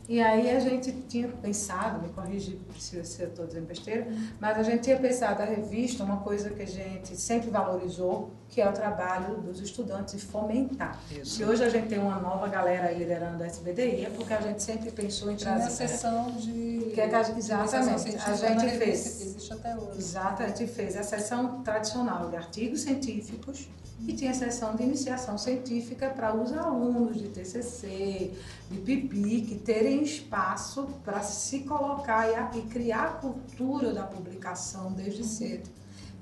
[0.09, 4.07] E aí a gente tinha pensado, me corrige se se eu estou dizendo besteira,
[4.41, 8.59] mas a gente tinha pensado a revista uma coisa que a gente sempre valorizou, que
[8.63, 10.99] é o trabalho dos estudantes e fomentar.
[11.11, 11.43] Isso.
[11.43, 14.41] E hoje a gente tem uma nova galera aí liderando a SBDI, é porque a
[14.41, 15.89] gente sempre pensou em Tinha a trazer.
[15.89, 16.91] sessão de.
[16.95, 19.01] Que é que a- exatamente, a gente fez.
[19.19, 19.99] que Existe até hoje.
[19.99, 23.69] Exato, a gente fez a sessão tradicional de artigos científicos
[24.07, 28.33] e tinha a sessão de iniciação científica para os alunos de TCC,
[28.71, 34.93] de PIPIC, terem espaço para se colocar e, a- e criar a cultura da publicação
[34.93, 35.69] desde cedo.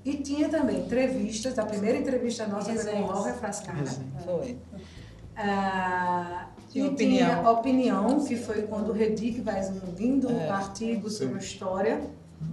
[0.05, 3.03] E tinha também entrevistas, a primeira entrevista nossa foi com.
[3.03, 3.85] Robert Frascara.
[4.25, 4.57] Foi.
[5.37, 7.29] Ah, e opinião.
[7.41, 10.49] tinha opinião, que foi quando o Redick faz um lindo É.
[10.49, 11.17] artigo Sim.
[11.27, 12.01] sobre história.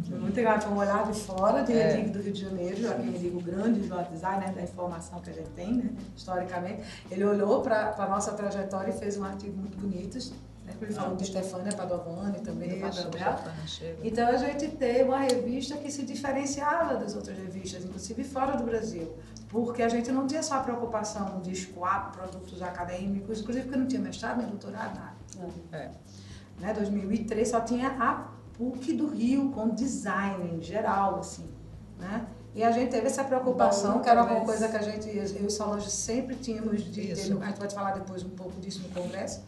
[0.08, 2.02] Foi muito legal, foi um olhar de fora de É.
[2.04, 5.74] Do Rio de Janeiro, Joaquim Redick, o grande designer da informação que a gente tem,
[5.74, 6.84] né, historicamente.
[7.12, 10.18] Ele olhou para a nossa trajetória e fez um artigo muito bonito,
[10.66, 13.02] né, ele falou de Stefania Padovani também, do Isso.
[13.02, 13.98] Stefania chega.
[14.04, 18.64] Então a gente teve uma revista que se diferenciava das outras revistas, inclusive fora do
[18.64, 19.14] Brasil,
[19.50, 23.88] porque a gente não tinha só a preocupação de escoar produtos acadêmicos, inclusive porque não
[23.88, 25.14] tinha mestrado nem doutorado, nada.
[25.74, 25.92] É.
[26.60, 31.50] Né, 2003 só tinha a PUC do Rio com design em geral, assim,
[32.00, 32.28] né?
[32.56, 34.46] E a gente teve essa preocupação, Bom, que era uma talvez.
[34.46, 37.38] coisa que a gente, eu e Solange sempre tínhamos de ter, Isso.
[37.42, 39.42] a gente vai falar depois um pouco disso no congresso,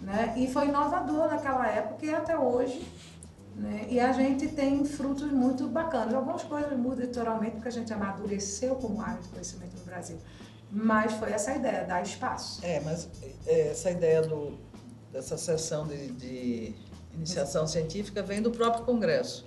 [0.00, 0.34] né?
[0.36, 2.86] E foi inovador naquela época e até hoje,
[3.56, 3.86] né?
[3.88, 6.12] E a gente tem frutos muito bacanas.
[6.12, 10.18] Algumas coisas mudam editorialmente porque a gente amadureceu como área de conhecimento no Brasil.
[10.70, 12.60] Mas foi essa ideia, dar espaço.
[12.64, 13.08] É, mas
[13.46, 14.58] é, essa ideia do,
[15.10, 16.74] dessa sessão de, de
[17.14, 19.46] iniciação científica vem do próprio Congresso.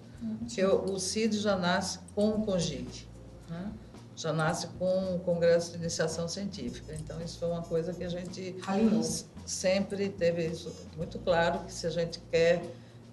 [0.50, 3.08] Que o, o CID já nasce com o CONGIC,
[3.50, 3.72] né?
[4.16, 6.96] já nasce com o Congresso de Iniciação Científica.
[6.96, 9.04] Então, isso foi uma coisa que a gente Alinhou.
[9.46, 12.64] sempre teve isso muito claro, que se a gente quer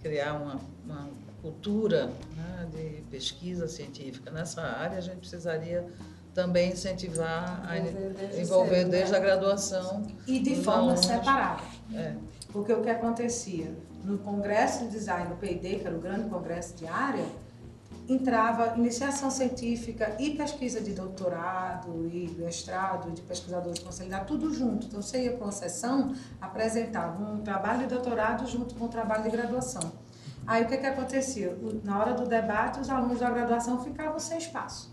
[0.00, 1.10] criar uma, uma
[1.42, 5.84] cultura né, de pesquisa científica nessa área, a gente precisaria
[6.32, 9.18] também incentivar a Envolver desde envolver cedo, desde né?
[9.18, 10.06] a graduação.
[10.26, 11.04] E de forma alunos.
[11.04, 11.62] separada.
[11.92, 12.14] É,
[12.52, 13.74] Porque o que acontecia?
[14.04, 17.24] No Congresso de Design, no P&D, que era o grande congresso de área,
[18.08, 24.86] entrava iniciação científica e pesquisa de doutorado e mestrado, de pesquisador de consolidado, tudo junto.
[24.86, 29.22] Então, você ia para uma sessão, apresentava um trabalho de doutorado junto com um trabalho
[29.22, 29.92] de graduação.
[30.46, 31.56] Aí, o que, que acontecia?
[31.84, 34.92] Na hora do debate, os alunos da graduação ficavam sem espaço.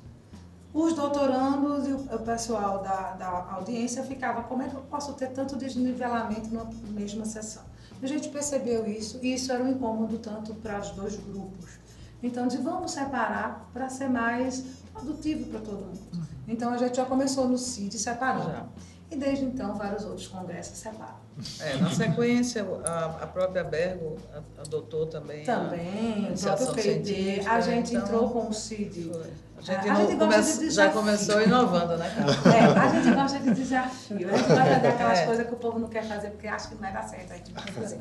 [0.71, 5.29] Os doutorandos e o pessoal da, da audiência ficava, como é que eu posso ter
[5.29, 7.63] tanto desnivelamento na mesma sessão?
[8.01, 11.65] A gente percebeu isso e isso era um incômodo tanto para os dois grupos.
[12.21, 15.99] Então, de vamos separar para ser mais produtivo para todo mundo.
[16.47, 18.45] Então, a gente já começou no CID separando.
[18.51, 18.65] já.
[19.11, 21.17] E desde então, vários outros congressos separam.
[21.61, 25.41] É, na sequência, a, a própria Bergo a- adotou também.
[25.43, 29.09] a- Também, o próprio PD, a gente então- entrou com o CID.
[29.11, 29.31] Foi.
[29.59, 32.09] A gente, A gente come- de já começou inovando, né?
[32.45, 34.29] É, a gente gosta de desafio.
[34.33, 35.25] A gente gosta daquelas É.
[35.25, 37.33] coisas que o povo não quer fazer porque acha que não vai dar certo.
[37.33, 37.99] A gente vai fazer.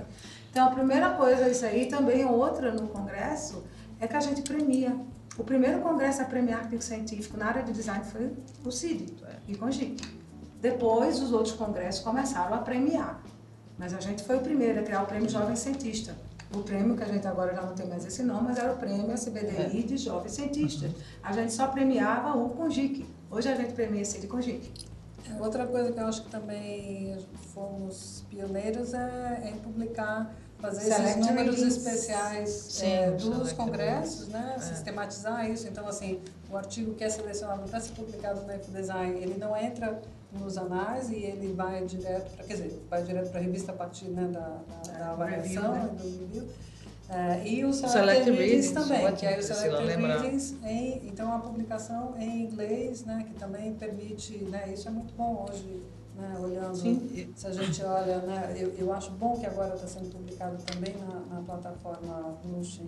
[0.50, 3.64] Então, a primeira coisa, isso aí, também outra no Congresso,
[4.00, 4.94] é que a gente premia.
[5.36, 8.32] O primeiro Congresso a premiar artigo científico na área de design foi
[8.64, 9.14] o CID
[9.48, 10.16] e CONGIC.
[10.60, 13.20] Depois, os outros congressos começaram a premiar.
[13.76, 16.16] Mas a gente foi o primeiro a criar o Prêmio Jovem Cientista.
[16.54, 18.76] O prêmio, que a gente agora já não tem mais esse nome, mas era o
[18.76, 20.90] Prêmio SBDI de Jovens Cientistas.
[21.22, 23.04] A gente só premiava o CONGIC.
[23.30, 24.86] Hoje a gente premia esse de CONGIC.
[25.30, 27.18] É, Outra coisa que eu acho que também
[27.52, 31.78] fomos pioneiros é, é em publicar, fazer esses Select números release.
[31.78, 34.48] especiais Sim, é, os dos select congressos, release.
[34.48, 34.54] né?
[34.56, 34.60] É.
[34.60, 35.68] Sistematizar isso.
[35.68, 36.18] Então, assim,
[36.50, 40.00] o artigo que é selecionado para ser publicado no Design, ele não entra
[40.32, 43.74] nos anais e ele vai direto para, quer dizer, vai direto para a revista a
[43.74, 45.90] partir né, da, da, da avaliação, review, né?
[45.96, 46.48] do review.
[47.10, 50.20] É, e o Select Readings, também, ótimo, que aí o lembrar.
[50.20, 55.14] Readings, em, então a publicação em inglês, né, que também permite, né, isso é muito
[55.14, 55.82] bom hoje,
[56.14, 59.86] né, olhando, Sim, se a gente olha, né, eu, eu acho bom que agora está
[59.86, 62.84] sendo publicado também na, na plataforma Notion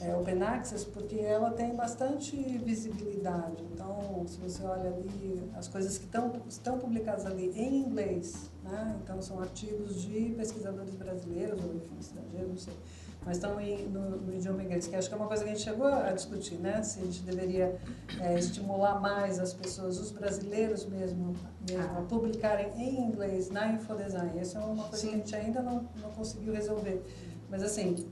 [0.00, 3.62] é, Open Access, porque ela tem bastante visibilidade.
[3.72, 8.96] Então, se você olha ali, as coisas que estão, estão publicadas ali em inglês, né?
[9.02, 12.74] então são artigos de pesquisadores brasileiros ou enfim, estrangeiros, não sei,
[13.24, 15.52] mas estão em, no, no idioma inglês, que acho que é uma coisa que a
[15.54, 16.82] gente chegou a discutir, né?
[16.82, 17.78] se a gente deveria
[18.20, 21.36] é, estimular mais as pessoas, os brasileiros mesmo,
[21.68, 24.38] mesmo a publicarem em inglês na Infodesign.
[24.38, 27.00] Essa é uma coisa que a gente ainda não, não conseguiu resolver.
[27.48, 28.06] Mas assim,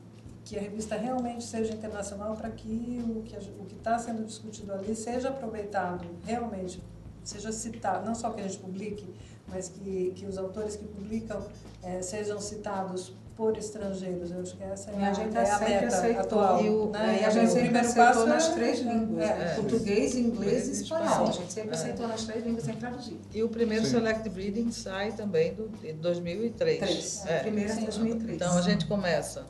[0.51, 4.73] que a revista realmente seja internacional para que o que o que está sendo discutido
[4.73, 6.83] ali seja aproveitado realmente,
[7.23, 9.09] seja citado, não só que a gente publique,
[9.47, 11.41] mas que, que os autores que publicam
[11.85, 14.33] eh, sejam citados por estrangeiros.
[14.33, 16.21] Eu acho que essa é E a gente é a sempre meta aceitou.
[16.41, 16.65] atual.
[16.65, 17.19] E o- né?
[17.21, 19.39] E a gente o sempre primeiro aceitou passo nas é- três é- línguas, é.
[19.39, 19.55] né?
[19.55, 21.05] português, inglês e espanhol.
[21.07, 21.29] espanhol.
[21.29, 21.75] A gente sempre É.
[21.75, 23.21] aceitou nas três línguas sem traduzir.
[23.33, 23.91] E o primeiro Sim.
[23.93, 26.79] Select Reading sai também do, de 2003.
[26.81, 27.25] Três.
[27.27, 27.37] É.
[27.39, 28.35] A primeira em 2003.
[28.35, 29.47] Então a gente começa,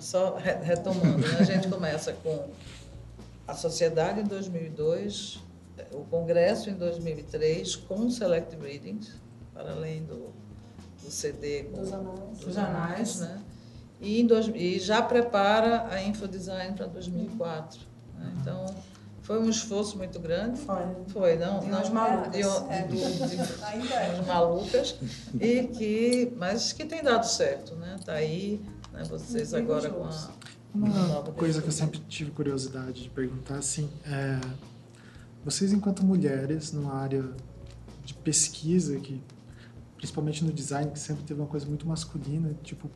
[0.00, 2.48] só re- retomando, né, a gente começa com
[3.46, 5.38] a sociedade em 2002,
[5.92, 9.12] o congresso em 2003 com o Select Readings,
[9.54, 10.32] para além do,
[11.02, 12.38] do CD com, Dos anais.
[12.38, 13.40] dos anais, né?
[14.00, 17.80] E, em dois, e já prepara a Infodesign para 2004.
[18.18, 18.32] né?
[18.40, 18.66] Então
[19.22, 20.60] foi um esforço muito grande.
[20.60, 20.82] Foi.
[21.08, 21.60] Foi, não?
[21.60, 22.32] De umas malucas.
[22.32, 22.82] de- É.
[22.82, 22.94] do-
[23.28, 24.10] de- é.
[24.14, 24.96] umas malucas
[25.40, 28.60] e que mas que tem dado certo né tá aí
[28.96, 30.30] né, vocês agora com a.
[30.74, 34.38] Uma nova coisa que eu sempre tive curiosidade de perguntar, assim, é,
[35.42, 37.24] vocês enquanto mulheres numa área
[38.04, 39.22] de pesquisa, que
[39.96, 42.90] principalmente no design, que sempre teve uma coisa muito masculina, tipo,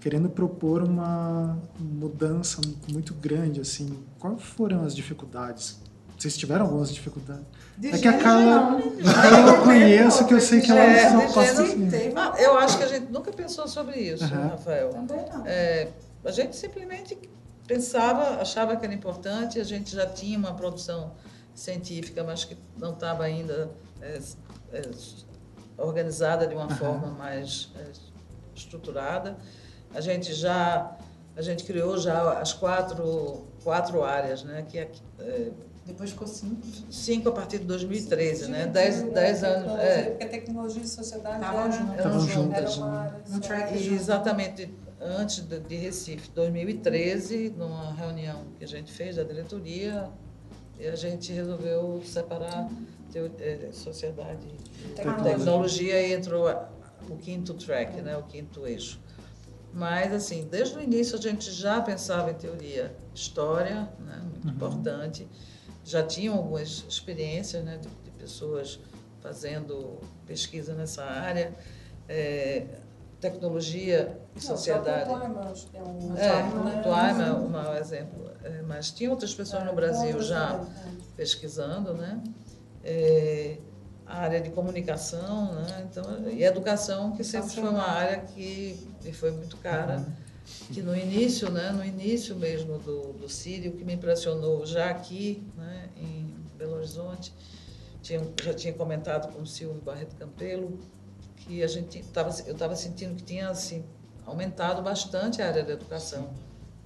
[0.00, 2.60] querendo propor uma mudança
[2.90, 5.80] muito grande, assim, quais foram as dificuldades?
[6.18, 7.44] Vocês tiveram algumas dificuldades?
[7.76, 9.48] De É que a Carla- não.
[9.48, 11.88] Eu conheço que eu sei que ela É, só de passa assim.
[12.16, 14.48] Ah, eu acho que a gente nunca pensou sobre isso Aham.
[14.48, 15.42] Rafael Também não.
[15.46, 15.88] É,
[16.24, 17.18] a gente simplesmente
[17.66, 21.12] pensava achava que era importante a gente já tinha uma produção
[21.54, 24.20] científica mas que não estava ainda é,
[24.72, 24.82] é,
[25.76, 26.76] organizada de uma Aham.
[26.76, 27.84] forma mais é,
[28.54, 29.36] estruturada
[29.94, 30.96] a gente já
[31.36, 35.48] a gente criou já as quatro quatro áreas né que é, é,
[35.86, 36.62] Depois ficou cinco.
[36.90, 40.88] cinco a partir de 2013 né Dividido, dez, né, dez anos é, Porque tecnologia e
[40.88, 41.96] sociedade Tavam era, juntas.
[42.02, 43.40] Tavam era juntas, né?
[43.42, 49.22] track E exatamente antes de, de Recife, 2013, numa reunião que a gente fez da
[49.22, 50.08] diretoria,
[50.80, 52.68] e a gente resolveu separar
[53.12, 55.34] teo- eh, sociedade e Tecnologia.
[55.36, 56.68] tecnologia e entrou a-
[57.10, 58.98] o quinto track, né, o quinto eixo.
[59.72, 65.28] Mas, assim, desde o início a gente já pensava em teoria, história, né, muito importante.
[65.84, 68.80] Já tinham algumas experiências né, de, de pessoas
[69.20, 71.52] fazendo pesquisa nessa área.
[72.08, 72.66] Eh,
[73.24, 75.08] tecnologia e sociedade.
[75.08, 76.82] Não, acho que é um É, exemplo, né?
[77.26, 78.30] é um mau exemplo.
[78.42, 80.90] É, mas tinha outras pessoas no Brasil já é.
[81.16, 82.22] pesquisando, né?
[82.82, 83.56] É,
[84.06, 85.88] a área de comunicação, né?
[85.90, 90.04] Então, e educação, que sempre foi uma área que me foi muito cara.
[90.72, 91.70] Que no início, né?
[91.70, 95.88] No início mesmo do, do Sírio, o que me impressionou já aqui, né?
[95.96, 97.32] Em Belo Horizonte,
[98.02, 100.78] tinha, já tinha comentado com o Silvio Barreto Campelo,
[101.36, 103.84] que a gente tava, eu estava sentindo que tinha assim,
[104.26, 106.30] aumentado bastante a área da educação.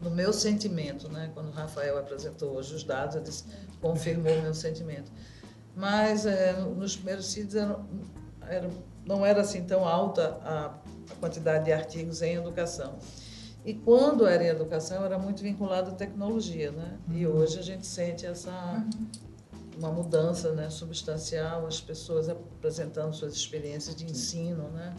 [0.00, 1.30] No meu sentimento, né?
[1.34, 3.44] quando o Rafael apresentou hoje os dados, disse,
[3.80, 5.10] confirmou o meu sentimento.
[5.74, 7.78] Mas é, no- nos primeiros sítios era,
[8.48, 8.70] era,
[9.04, 10.66] não era assim tão alta a,
[11.10, 12.96] a quantidade de artigos em educação.
[13.64, 16.70] E quando era em educação, era muito vinculado à tecnologia.
[16.70, 16.98] Né?
[17.10, 18.84] E hoje a gente sente essa
[19.78, 24.92] uma mudança né, substancial, as pessoas apresentando suas experiências de ensino, né?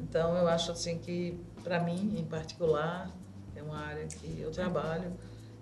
[0.00, 3.10] Então eu acho assim que para mim, em particular,
[3.54, 5.12] é uma área que eu trabalho,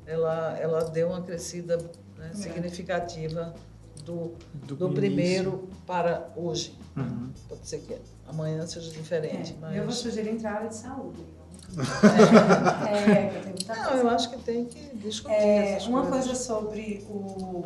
[0.07, 1.77] ela ela deu uma crescida
[2.17, 3.53] né, significativa
[4.05, 4.35] do,
[4.67, 6.79] Do do primeiro para hoje.
[6.97, 7.33] Uhum.
[7.49, 7.97] Pode ser que
[8.27, 11.25] amanhã seja diferente, É, Eu vou mas sugerir entrar na área de saúde.
[12.89, 14.03] É, muita não, coisa.
[14.03, 16.27] eu acho que tem que discutir É, uma coisas.
[16.27, 17.65] coisa sobre o,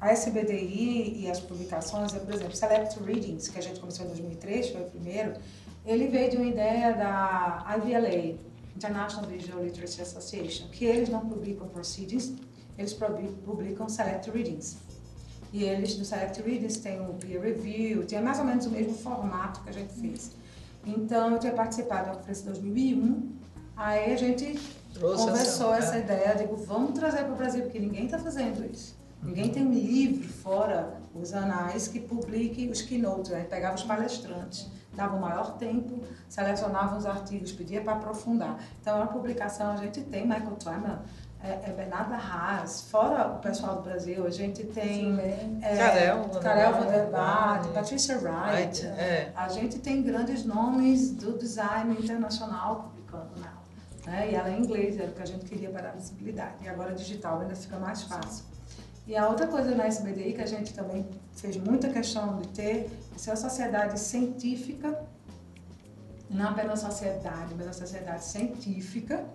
[0.00, 4.08] a SBDI e as publicações, é, por exemplo, Select Readings, que a gente começou em
[4.08, 5.34] 2003, foi o primeiro,
[5.86, 8.36] ele veio de uma ideia da IVLA,
[8.76, 12.32] International Visual Literacy Association, que eles não publicam proceedings,
[12.76, 14.78] eles publi- publicam Select Readings.
[15.52, 18.94] E eles do Select Readers têm o peer review, tinha mais ou menos o mesmo
[18.94, 20.32] formato que a gente fez.
[20.86, 23.32] Então, eu tinha participado da conferência 2001,
[23.76, 24.58] aí a gente
[24.92, 26.00] Trouxe conversou essa- essa, é.
[26.00, 28.96] ideia, digo, vamos trazer para o Brasil, porque ninguém está fazendo isso.
[29.22, 33.32] Ninguém tem um livro fora os anais que publique os keynotes.
[33.32, 38.58] A gente pegava os palestrantes, dava o maior tempo, selecionava os artigos, pedia para aprofundar.
[38.80, 40.98] Então, a publicação a gente tem Michael Twyman,
[41.44, 47.10] é, é Bernarda Haas, fora o pessoal do Brasil, a gente tem é, Karel Baat,
[47.10, 48.82] Baat, Patricia Wright.
[48.82, 49.32] Right, é.
[49.36, 53.62] A gente tem grandes nomes do design internacional publicando nela.
[54.06, 54.30] Né?
[54.32, 56.64] E ela é inglesa, era o que a gente queria para a visibilidade.
[56.64, 58.46] E agora digital ainda fica mais fácil.
[59.06, 62.90] E a outra coisa na SBDI que a gente também fez muita questão de ter,
[63.14, 64.98] é ser uma sociedade científica,
[66.30, 69.26] não apenas sociedade, mas uma sociedade científica,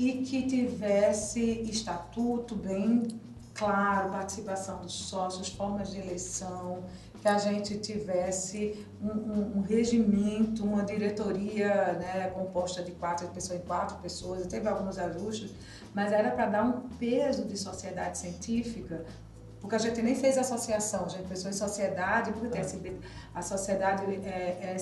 [0.00, 3.06] e que tivesse estatuto bem
[3.52, 6.84] claro, participação dos sócios, formas de eleição,
[7.20, 13.58] que a gente tivesse um, um- um regimento, uma diretoria né, composta de quatro pessoas
[13.60, 15.50] em quatro pessoas, teve alguns ajustes,
[15.92, 19.04] mas era para dar um peso de sociedade científica,
[19.60, 22.80] porque a gente nem fez associação, a gente pensou em sociedade, porque tem esse,
[23.34, 24.76] a sociedade é, é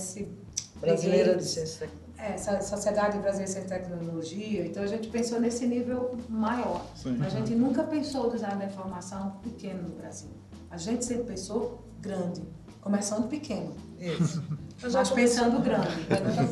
[0.80, 6.16] Brasileira de Ciência é, essa Sociedade Brasileira de Tecnologia, então a gente pensou nesse nível
[6.28, 6.84] maior.
[6.96, 7.16] Sim.
[7.24, 10.30] A gente nunca pensou o design da informação pequeno no Brasil.
[10.70, 12.42] A gente sempre pensou grande,
[12.80, 14.42] começando pequeno, Isso.
[14.82, 15.88] mas pensando grande.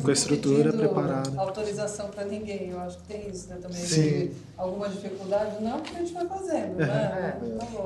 [0.01, 1.39] Com a estrutura preparada.
[1.39, 2.69] autorização para ninguém.
[2.69, 3.57] Eu acho que tem isso, né?
[3.61, 4.31] Também Sim.
[4.57, 5.61] alguma dificuldade.
[5.63, 7.39] Não, porque a gente vai fazendo, né?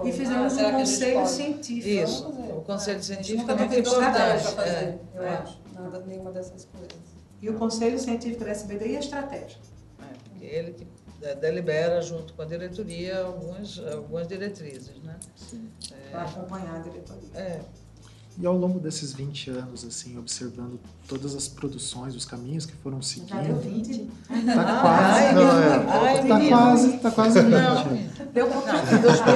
[0.03, 0.07] É.
[0.07, 1.89] E fizemos Ah, um que a conselho científico.
[1.89, 2.27] Isso.
[2.27, 3.83] O conselho É, a científico é importante.
[3.91, 5.29] para fazer, É, eu é.
[5.37, 5.59] acho.
[5.75, 7.10] Nada, nenhuma dessas coisas.
[7.41, 9.57] E o Conselho Científico da SBD e a estratégia.
[9.99, 15.15] É, porque ele que de- delibera junto com a diretoria algumas, algumas diretrizes, né?
[16.11, 17.29] Para acompanhar a diretoria.
[17.35, 17.59] É,
[18.37, 22.99] E ao longo desses 20 anos, assim, observando todas as produções, os caminhos que foram
[23.01, 24.09] Já deu seguindo, 20?
[24.27, 25.85] tá Ai, quase, não, é.
[25.89, 27.51] ai, tá quase, tá quase 20.
[27.51, 28.97] Não, Deu não, pouquinho.
[28.97, 29.33] em 2000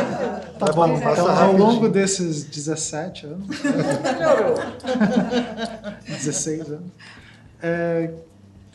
[0.57, 4.55] Tá Tá bom, passa então, ao longo desses 17 anos, melhorou.
[6.07, 6.91] 16 anos,
[7.65, 8.13] é,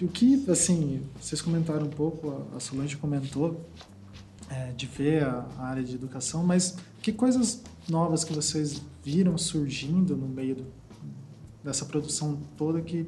[0.02, 3.60] o que, assim, vocês comentaram um pouco, a- Solange comentou,
[4.48, 9.36] é, de ver a, a área de educação, mas que coisas novas que vocês viram
[9.38, 10.66] surgindo no meio do-
[11.62, 13.06] dessa produção toda que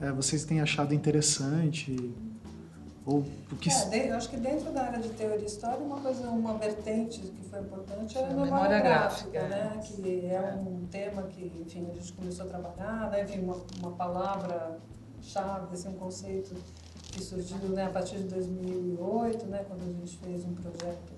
[0.00, 1.96] é, vocês têm achado interessante?
[3.04, 3.18] Ou
[3.50, 3.68] o que...
[3.68, 6.54] É, de- eu acho que dentro da área de teoria e história, uma coisa, uma
[6.54, 9.72] vertente que foi importante era a Foi a memória, memória gráfica, gráfica, né?
[9.76, 9.80] é.
[9.80, 13.22] Que é um tema que, enfim, a gente começou a trabalhar, né?
[13.24, 16.54] Enfim, uma, uma palavra-chave, assim, um conceito
[17.10, 19.64] que surgiu né, a partir de 2008, né?
[19.68, 21.12] Quando a gente fez um projeto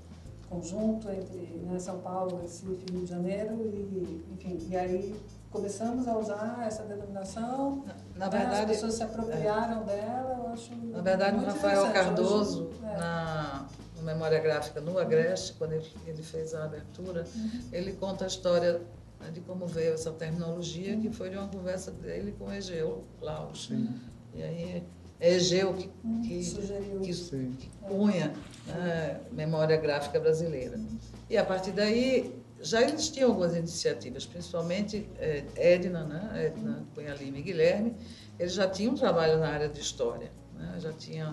[0.48, 5.14] conjunto entre né, São Paulo, Recife e Rio de Janeiro e, enfim, e aí
[5.54, 7.84] começamos a usar essa denominação
[8.16, 10.74] Na né, as verdade, pessoas se apropriaram dela, eu acho.
[10.74, 11.92] Na verdade, o Rafael.
[11.92, 12.96] Cardoso, Hoje, é.
[12.96, 17.24] na, no Memória Gráfica no Agreste, quando ele, ele fez a abertura,
[17.72, 18.82] ele conta a história
[19.20, 23.04] né, de como veio essa terminologia, que foi de uma conversa dele com o Egeu
[23.20, 23.70] Klaus.
[24.34, 24.84] E aí
[25.20, 25.88] é Egeu que,
[26.26, 27.30] que, Sugeriu que, isso.
[27.30, 27.52] Sim.
[27.56, 28.32] que cunha
[28.66, 30.80] né, Memória Gráfica Brasileira.
[31.30, 37.38] E a partir daí já existiam algumas iniciativas, principalmente eh, Edna, né, Edna Cunha Lima
[37.38, 37.94] e Guilherme,
[38.38, 41.30] eles já tinham um trabalho na área de história, né, já tinha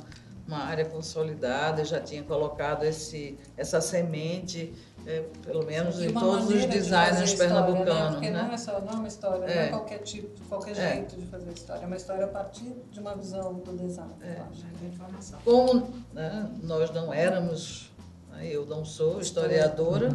[0.48, 4.74] uma área consolidada, já tinha colocado esse, essa semente,
[5.08, 7.62] eh, pelo menos em todos os maneira de designers fazer história, né?
[7.62, 8.14] pernambucanos.
[8.16, 8.42] Porque né?
[8.44, 9.66] não é só não é uma história, não É.
[9.66, 10.94] é qualquer tipo, qualquer É.
[10.94, 11.84] jeito de fazer história.
[11.84, 14.36] É uma história a partir de uma visão do design, É.
[14.40, 14.62] eu acho.
[14.64, 15.40] Da informação.
[15.46, 17.90] Como né, nós não éramos,
[18.32, 20.10] né, eu não sou historiadora,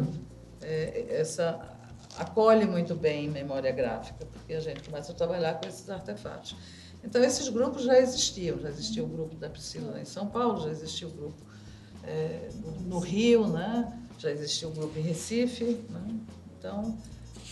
[0.61, 1.59] é, essa
[2.17, 6.55] acolhe muito bem memória gráfica, porque a gente começa a trabalhar com esses artefatos.
[7.03, 10.69] Então, esses grupos já existiam, já existia o grupo da Priscila em São Paulo, já
[10.69, 11.41] existia o grupo
[12.03, 12.49] é,
[12.85, 14.01] no, Rio, né?
[14.17, 15.85] já existia o grupo em Recife.
[15.89, 16.19] Né?
[16.57, 16.97] Então,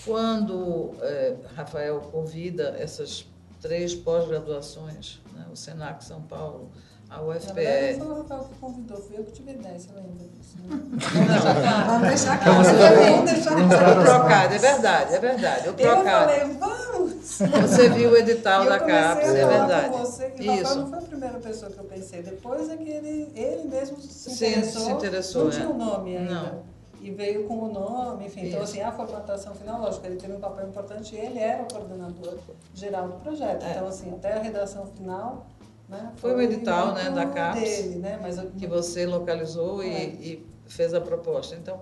[0.04, 3.28] quando é, Rafael convida essas
[3.62, 5.46] três pós-graduações, né?
[5.52, 6.72] o SENAC São Paulo,
[7.10, 9.90] a UFPE, não foi o Rafael que convidou, fui eu que tive a ideia, você
[9.94, 10.58] lembra disso?
[10.64, 10.80] né?
[11.88, 12.64] Vamos deixar claro.
[12.64, 14.02] Vamos deixar o claro.
[14.02, 15.70] Procad, é verdade, é verdade.
[15.70, 16.30] O Eu Procad.
[16.30, 17.14] falei, vamos!
[17.26, 19.90] Você viu o edital eu da CAPES, é verdade.
[19.90, 20.80] Com você, que o Rafael Isso.
[20.80, 22.22] não foi a primeira pessoa que eu pensei.
[22.24, 24.82] Depois é que ele, ele mesmo se Sim, interessou.
[24.82, 25.54] se interessou, não é.
[25.54, 26.34] tinha o nome ainda.
[26.34, 26.76] Não.
[27.02, 28.48] E veio com o nome, enfim.
[28.48, 28.72] Então, Isso.
[28.72, 32.40] assim, a formatação final, lógico, ele teve um papel importante e ele era o coordenador
[32.74, 33.64] geral do projeto.
[33.64, 33.72] É.
[33.72, 35.46] Então, assim, até a redação final.
[35.88, 38.20] Né, Foi o edital, né, da CAPES, Dele, né?
[38.22, 40.04] Mas, eu- Que você localizou e, É.
[40.06, 41.56] e fez a proposta.
[41.56, 41.80] Então,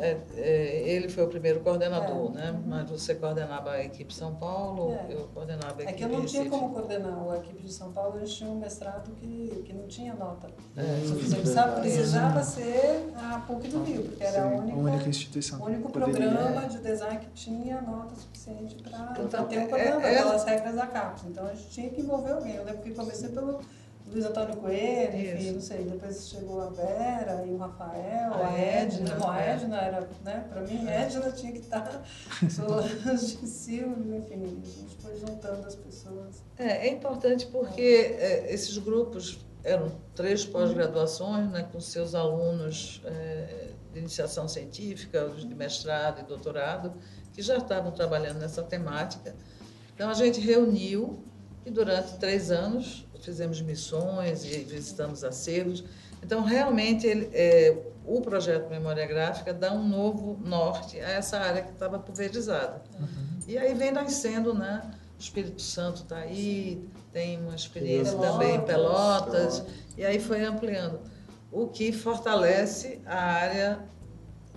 [0.00, 2.34] É, é, ele foi o primeiro coordenador, é.
[2.34, 2.62] né?
[2.66, 5.14] Mas você coordenava a equipe São Paulo, É.
[5.14, 7.92] eu coordenava a É equipe que eu não tinha como coordenar a equipe de São
[7.92, 10.48] Paulo, eles tinham um mestrado que, que não tinha nota.
[10.76, 10.82] É.
[11.04, 15.08] Você precisava, precisava ser a PUC do Rio, porque era a Sim, única, a única
[15.08, 15.60] instituição.
[15.60, 19.66] o único poderia- programa de design que tinha nota suficiente para Então, ter um é-
[19.66, 21.24] coordenador, é- pelas regras da CAPES.
[21.28, 22.54] Então a gente tinha que envolver alguém.
[22.54, 23.60] Eu lembro que comecei pelo
[24.12, 25.52] Luiz Antônio Coelho, enfim, Isso.
[25.52, 25.84] não sei.
[25.84, 29.10] Depois chegou a Vera e o Rafael, A a, Edna.
[29.10, 29.50] Edna, a é.
[29.52, 32.02] Edna era, né, para mim, a Edna tinha que estar,
[32.50, 36.42] Solange, Silvio, enfim, a gente foi juntando as pessoas.
[36.56, 43.68] É, é importante porque é, esses grupos eram três pós-graduações, né, com seus alunos é,
[43.92, 46.94] de iniciação científica, os de mestrado e doutorado,
[47.34, 49.34] que já estavam trabalhando nessa temática.
[49.94, 51.22] Então a gente reuniu
[51.66, 55.84] e durante três anos fizemos missões e visitamos acervos.
[56.22, 61.62] Então realmente ele, é, o projeto Memória Gráfica dá um novo norte a essa área
[61.62, 62.82] que estava pulverizada.
[63.46, 64.90] E aí vem nascendo, né?
[65.18, 68.32] O Espírito Santo está aí, tem uma experiência Pelotas.
[68.32, 69.62] também em Pelotas,
[69.96, 71.00] e aí foi ampliando.
[71.50, 73.80] O que fortalece a área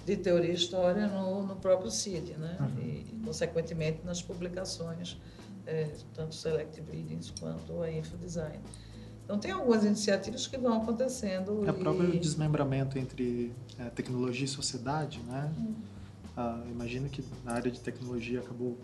[0.06, 2.58] de teoria e história no, no próprio CID, né?
[2.80, 5.18] E, consequentemente, nas publicações,
[5.72, 8.60] eh, tanto Selective Readings quanto a Infodesign.
[9.24, 11.66] Então, tem algumas iniciativas que vão acontecendo.
[11.66, 15.50] É o próprio e- desmembramento entre é, tecnologia e sociedade, né?
[16.36, 18.78] Ah, imagino que na área de tecnologia acabou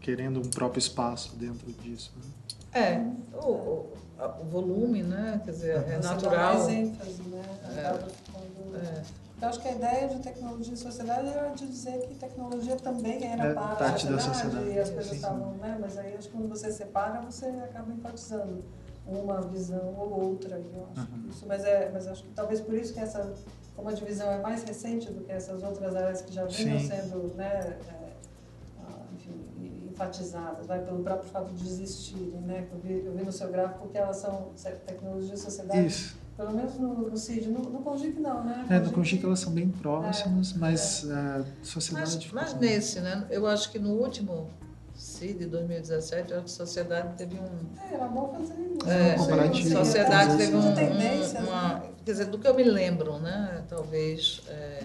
[0.00, 2.12] querendo um próprio espaço dentro disso.
[2.16, 2.80] Né?
[2.80, 3.86] É, o,
[4.18, 5.40] o, volume, né?
[5.44, 6.54] Quer dizer, é dá natural.
[6.54, 7.42] mais ênfase, né?
[7.76, 7.80] É.
[7.86, 9.02] Acaba ficando- É.
[9.42, 13.24] Eu acho que a ideia de tecnologia e sociedade era de dizer que tecnologia também
[13.26, 15.16] era É parte, parte da da sociedade, e as coisas sim.
[15.16, 15.76] estavam, né?
[15.80, 18.64] Mas aí acho que quando você separa, você acaba enfatizando
[19.06, 20.56] uma visão ou outra.
[20.56, 23.34] Eu acho que isso, mas, é, mas acho que talvez por isso que essa,
[23.76, 26.88] como a divisão é mais recente do que essas outras áreas que já vinham Sim.
[26.88, 27.76] sendo, né?
[27.90, 28.12] é,
[28.86, 29.44] ah, enfim,
[29.90, 32.66] enfatizadas, vai pelo próprio fato de existirem, né?
[32.72, 34.52] Eu vi, eu vi no seu gráfico que elas são
[34.86, 36.16] tecnologia e sociedade, Isso.
[36.36, 38.66] Pelo menos no, no CID, no, no Congic não, né?
[38.68, 42.30] É, no Congic elas são bem próximas, É, mas a sociedade...
[42.32, 43.26] Mas, mas nesse, né?
[43.30, 44.48] Eu acho que no último
[44.96, 47.90] CID de 2017, eu acho que a sociedade teve um.
[47.90, 48.88] É, era bom fazer isso.
[48.90, 51.74] É, comparativo, a sociedade teve um, um- uma.
[51.80, 51.90] né?
[52.04, 53.64] Quer dizer, do que eu me lembro, né?
[53.68, 54.84] Talvez é,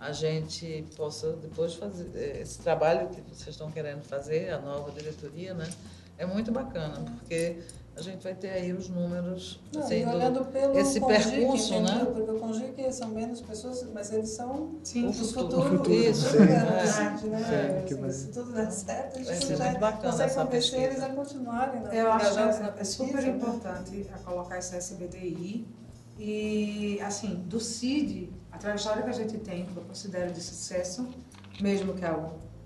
[0.00, 2.10] a gente possa depois fazer.
[2.14, 5.68] é, Esse trabalho que vocês estão querendo fazer, a nova diretoria, né?
[6.16, 7.58] É muito bacana, porque
[7.98, 9.60] a gente vai ter aí os números.
[9.72, 11.94] Não, assim, e do- olhando pelo esse Congic, percurso, entendeu?
[11.94, 12.04] né?
[12.06, 15.60] Porque o Congic são menos pessoas, mas eles são Sim, os o futuro.
[15.60, 16.38] O futuro, Isso, sim.
[16.38, 16.44] né?
[16.44, 16.48] é.
[16.50, 16.86] né?
[16.86, 21.82] Sim, que Assim, Se tudo der certo, a gente já consegue convencer eles a continuarem
[21.82, 22.84] na, Eu acho na é pesquisa.
[23.08, 23.28] super né?
[23.28, 25.66] importante a colocar essa SBDI.
[26.18, 31.06] E, assim, do CID, a trajetória que a gente tem, que eu considero de sucesso,
[31.60, 32.12] mesmo que há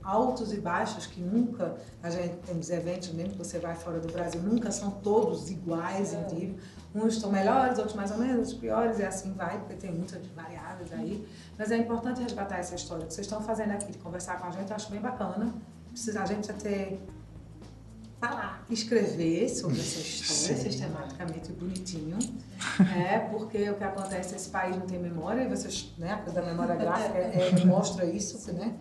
[0.02, 4.00] altos e baixos, que nunca, a gente tem os eventos, mesmo que você vai fora
[4.00, 6.56] do Brasil, nunca são todos iguais em nível.
[6.94, 10.26] Uns estão melhores, outros mais ou menos, outros piores, e assim vai, porque tem muitas
[10.28, 11.26] variáveis aí.
[11.58, 14.50] Mas é importante resgatar essa história que vocês estão fazendo aqui, de conversar com a
[14.50, 15.54] gente, eu acho bem bacana.
[15.90, 17.00] Precisa, a gente ter
[18.22, 20.70] falar, escrever sobre essa história Sim.
[20.70, 22.18] sistematicamente bonitinho,
[22.96, 26.40] é porque o que acontece esse país não tem memória e vocês, né, a coisa
[26.40, 28.76] da memória gráfica é, é- mostra isso, né,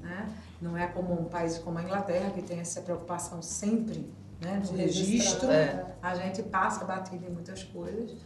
[0.00, 0.28] né?
[0.60, 4.76] Não é como um país como a Inglaterra que tem essa preocupação sempre, né, do
[4.76, 5.48] registro.
[5.48, 8.16] Registrar, A gente passa batido em muitas coisas.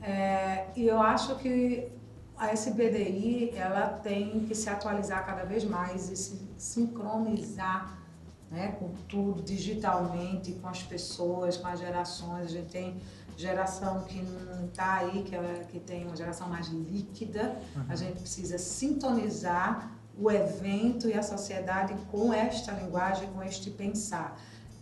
[0.00, 1.90] É, e eu acho que
[2.36, 7.98] a SBDI ela tem que se atualizar cada vez mais e se sincronizar
[8.50, 12.46] né, com tudo digitalmente, com as pessoas, com as gerações.
[12.46, 13.00] A gente tem
[13.36, 17.56] geração que não está aí, que, é, que tem uma geração mais líquida.
[17.88, 24.38] A gente precisa sintonizar o evento e a sociedade com esta linguagem, com este pensar.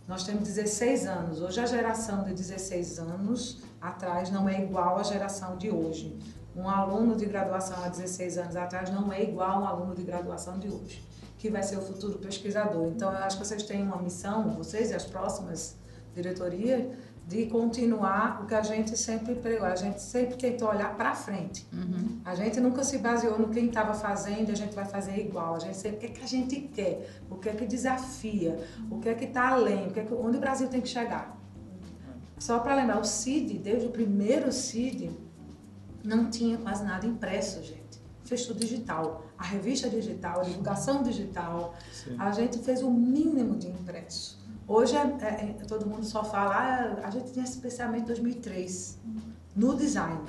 [0.08, 1.42] Nós temos 16 anos.
[1.42, 6.18] Hoje a geração de 16 anos atrás não é igual à geração de hoje.
[6.54, 10.02] Um aluno de graduação há 16 anos atrás não é igual a um aluno de
[10.02, 11.04] graduação de hoje,
[11.38, 12.86] que vai ser o futuro pesquisador.
[12.86, 15.76] Então, eu acho que vocês têm uma missão, vocês e as próximas
[16.14, 16.86] diretorias,
[17.26, 19.66] de continuar o que a gente sempre pregou.
[19.66, 21.66] A gente sempre tentou olhar para frente.
[22.24, 25.56] A gente nunca se baseou no quem estava fazendo e a gente vai fazer igual.
[25.56, 28.64] A gente sempre o que, é que a gente quer, o que é que desafia,
[28.88, 30.88] o que é que está além, o que é que, onde o Brasil tem que
[30.88, 31.36] chegar.
[32.38, 35.10] Só para lembrar, o CID, desde o primeiro CID,
[36.04, 38.00] não tinha quase nada impresso, gente.
[38.24, 39.24] Fez tudo digital.
[39.36, 41.74] A revista digital, a divulgação digital.
[42.18, 44.35] A gente fez o mínimo de impresso.
[44.68, 48.06] Hoje é- é- é- todo mundo só fala, ah, a gente tinha esse pensamento em
[48.06, 48.98] 2003,
[49.54, 50.20] no design.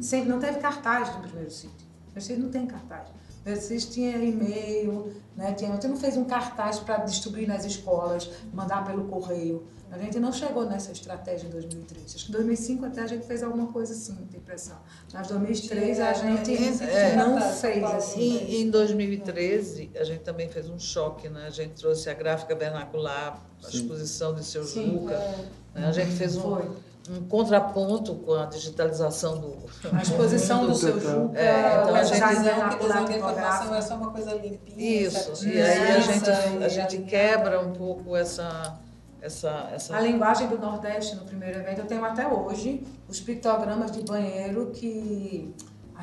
[0.00, 1.72] Sempre, não teve cartaz no primeiro CID.
[2.16, 3.08] O CID não tem cartaz.
[3.44, 5.52] Vocês tinham e-mail, né?
[5.54, 9.66] Tinha, a gente não fez um cartaz para distribuir nas escolas, mandar pelo correio.
[9.90, 12.14] A gente não chegou nessa estratégia em 2003.
[12.14, 14.76] Acho que em 2005 até a gente fez alguma coisa assim, tem impressão.
[15.12, 18.38] Mas em 2003 a gente É, não tá, fez assim.
[18.38, 21.46] Em, em 2013, a gente também fez um choque, né?
[21.46, 25.14] A gente trouxe a gráfica vernacular, a exposição de seu Sim, Juca.
[25.14, 25.86] É, né?
[25.88, 26.70] A gente fez um, Foi.
[27.08, 29.56] Um contraponto com a digitalização do.
[29.92, 33.16] A exposição do seu Juca, É, então a gente- visão que vernacular visão que a
[33.16, 35.36] informação é só uma coisa limpinha, Isso.
[35.36, 38.78] certinha, E aí a densa gente, a gente quebra um pouco essa.
[39.22, 43.90] essa, essa A linguagem do Nordeste no primeiro evento, eu tenho até hoje os pictogramas
[43.92, 45.54] de banheiro que.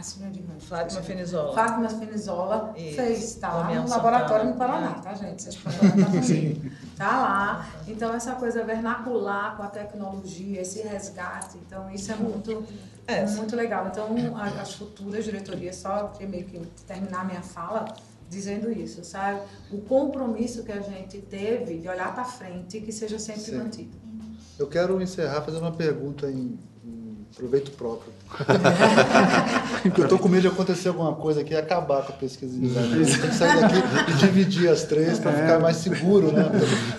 [0.02, 0.64] De Ramos.
[0.66, 1.54] Fátima Fenizola.
[1.54, 4.56] Fátima Fenizola fez, tá lá no laboratório no.
[4.56, 5.41] Paraná, tá, gente?
[5.41, 6.72] Vocês podem.
[6.95, 7.70] Tá lá.
[7.88, 12.64] Então, essa coisa vernacular com a tecnologia, esse resgate, então, isso é muito,
[13.08, 13.26] É.
[13.26, 13.88] muito legal.
[13.88, 17.86] Então, a- as futuras diretorias, só meio que terminar minha fala
[18.30, 19.41] dizendo isso, sabe?
[19.72, 23.58] O compromisso que a gente teve de olhar para frente, que seja sempre Sim.
[23.58, 23.98] mantido.
[24.60, 26.58] Eu quero encerrar fazendo uma pergunta em
[27.36, 28.11] proveito próprio.
[29.84, 32.53] Porque eu estou com medo de acontecer alguma coisa aqui e acabar com a pesquisa
[32.53, 32.93] de design.
[32.93, 36.49] A gente tem que sair daqui e dividir as três para ficar mais seguro, né?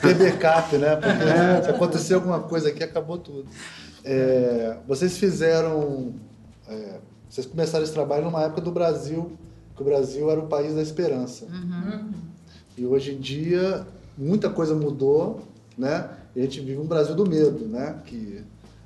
[0.01, 0.97] Ter backup, né?
[0.97, 3.47] Porque se acontecer alguma coisa aqui, acabou tudo.
[4.05, 6.15] É, vocês fizeram.
[6.69, 6.99] é,
[7.29, 9.33] vocês começaram esse trabalho numa época do Brasil,
[9.77, 11.47] que o Brasil era o país da esperança.
[12.77, 15.41] E hoje em dia muita coisa mudou,
[15.77, 16.09] né?
[16.35, 17.97] E a gente vive um Brasil do medo, né?
[18.05, 18.43] Que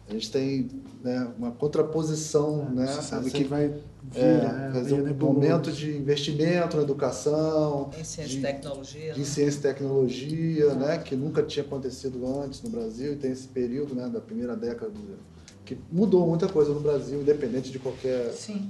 [0.09, 0.68] a gente tem
[1.03, 2.86] né, uma contraposição, né?
[2.86, 4.70] Sabe que vai vir, é, né?
[4.74, 5.34] fazer meio um nebuloso.
[5.40, 9.12] momento de investimento na educação, em ciência de- e tecnologia.
[9.14, 9.24] de né?
[9.24, 10.98] ciência e tecnologia, né?
[10.98, 14.09] Que nunca tinha acontecido antes no Brasil e tem esse período, né?
[14.09, 15.18] Da primeira década do,
[15.64, 18.68] que mudou muita coisa no Brasil, independente de qualquer Sim.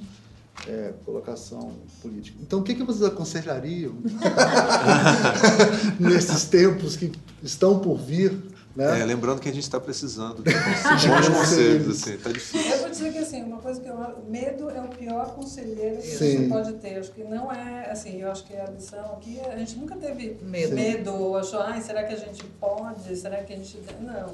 [0.69, 1.73] é, colocação
[2.03, 2.39] política.
[2.43, 3.95] Então, o que, que vocês aconselhariam
[5.99, 7.11] nesses tempos que
[7.43, 8.52] estão por vir?
[8.75, 9.01] Né?
[9.01, 10.51] É, lembrando que a gente está precisando de
[11.09, 12.71] bons conselhos, assim, tá difícil.
[12.71, 16.07] Eu vou dizer que assim, uma coisa que eu medo é o pior conselheiro que
[16.09, 16.39] Sim.
[16.39, 16.99] você pode ter.
[16.99, 20.39] Acho que não é assim, eu acho que a lição aqui, a gente nunca teve
[20.43, 20.75] Medo.
[20.75, 23.15] medo, ou achou, ai, será que a gente pode?
[23.17, 23.79] Será que a gente.
[24.01, 24.33] Não.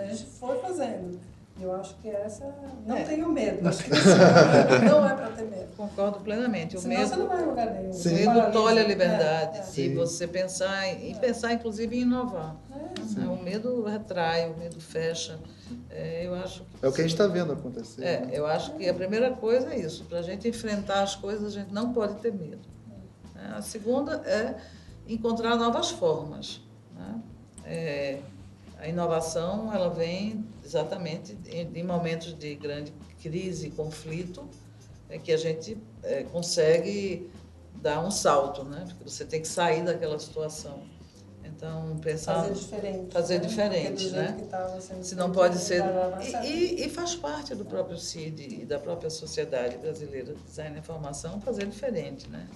[0.00, 1.18] A gente foi fazendo.
[1.60, 2.44] Eu acho que essa.
[2.86, 3.02] Não É.
[3.04, 3.68] tenho medo.
[3.68, 3.90] Acho que
[4.88, 5.66] não é para ter medo.
[5.76, 6.76] Concordo plenamente.
[6.76, 7.90] O Senão medo, você não vai lugar nenhum.
[7.90, 8.04] o
[8.38, 9.62] medo tolhe a liberdade É, é.
[9.64, 9.94] de Sim.
[9.94, 12.54] você pensar e pensar, inclusive, em inovar.
[12.72, 13.20] É.
[13.20, 13.26] né?
[13.26, 15.38] O medo retrai, o medo fecha.
[15.90, 18.02] É, eu acho que É o que a gente está vendo acontecer.
[18.04, 18.30] É, né?
[18.32, 20.04] eu acho que a primeira coisa é isso.
[20.04, 22.60] Para a gente enfrentar as coisas, a gente não pode ter medo.
[23.34, 23.54] né?
[23.56, 24.54] A segunda é
[25.08, 26.60] encontrar novas formas.
[26.96, 27.20] né?
[27.64, 28.18] É,
[28.80, 32.92] a inovação ela vem exatamente em, em momentos de grande
[33.22, 34.46] crise e conflito
[35.08, 37.30] é que a gente é, consegue
[37.76, 38.84] dar um salto, né?
[38.88, 40.82] Porque você tem que sair daquela situação.
[41.44, 43.12] Então, pensar Fazer diferente.
[43.12, 43.46] Fazer né?
[43.46, 44.36] diferente, né?
[44.80, 45.82] sendo se não pode ser.
[46.44, 50.76] E, e- e faz parte do próprio CID e da própria Sociedade Brasileira de Design
[50.76, 52.46] e Informação fazer diferente, né?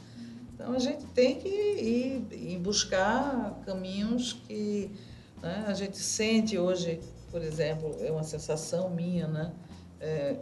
[0.54, 4.90] Então a gente tem que ir, ir buscar caminhos que
[5.42, 7.00] né, a gente sente hoje,
[7.32, 9.52] por exemplo, é uma sensação minha, né?
[9.98, 10.36] É,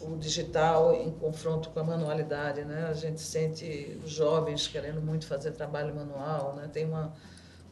[0.00, 2.86] o digital em confronto com a manualidade, né?
[2.88, 6.68] A gente sente jovens querendo muito fazer trabalho manual, né?
[6.72, 7.14] Tem uma,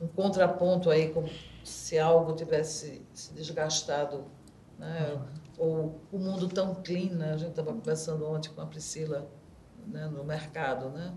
[0.01, 1.29] um contraponto aí como
[1.65, 4.25] se algo tivesse se desgastado,
[4.79, 5.21] né?
[5.59, 7.33] Ou o mundo tão clean, né?
[7.33, 9.29] A gente estava conversando ontem com a Priscila
[9.89, 10.07] né?
[10.07, 11.15] no mercado, né?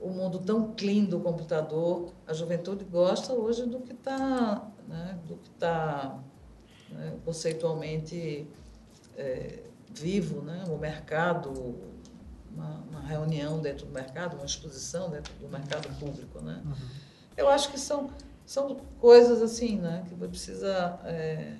[0.00, 5.18] O mundo tão clean do computador, a juventude gosta hoje do que está, né?
[5.26, 6.18] Do que está
[6.90, 7.16] né?
[7.24, 8.46] conceitualmente
[9.16, 9.60] é,
[9.94, 10.64] vivo, né?
[10.68, 11.50] O mercado,
[12.52, 16.62] uma, uma reunião dentro do mercado, uma exposição dentro do mercado público, né?
[17.36, 18.10] Eu acho que são
[18.44, 20.04] são coisas assim, né?
[20.08, 21.56] Que você precisa é,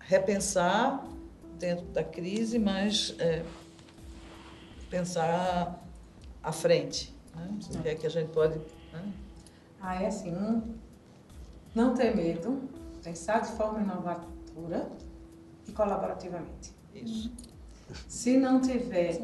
[0.00, 1.06] repensar
[1.58, 3.44] dentro da crise, mas é,
[4.90, 5.80] pensar
[6.42, 7.58] à frente, né?
[7.74, 8.58] O que é que a gente pode,
[8.92, 9.12] né?
[9.80, 10.34] Ah, é assim,
[11.74, 12.68] não ter medo,
[13.02, 14.33] pensar de forma inovadora
[15.66, 16.72] e colaborativamente.
[16.94, 17.32] Isso.
[18.08, 19.20] Se não tiver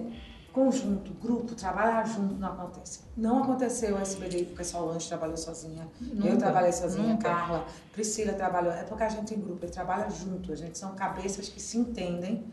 [0.53, 3.01] conjunto, grupo, trabalhar junto, não acontece.
[3.16, 5.89] Não aconteceu o SBD porque Lanche trabalhou sozinha.
[6.01, 7.28] eu Nunca, trabalhei sozinha, nunca.
[7.28, 8.72] Carla, Priscila trabalhou.
[8.72, 10.53] É porque a gente em grupo, ele trabalha junto.
[10.53, 12.45] A gente são cabeças que se entendem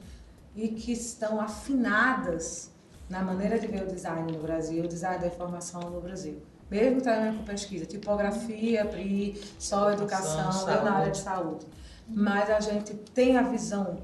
[0.56, 2.72] e que estão afinadas
[3.10, 6.42] na maneira de ver o design no Brasil, o design da informação no Brasil.
[6.70, 10.78] Mesmo trabalhando com pesquisa, tipografia, PRI, só educação, Saúde.
[10.78, 11.66] eu na área de saúde.
[12.08, 13.98] Mas a gente tem a visão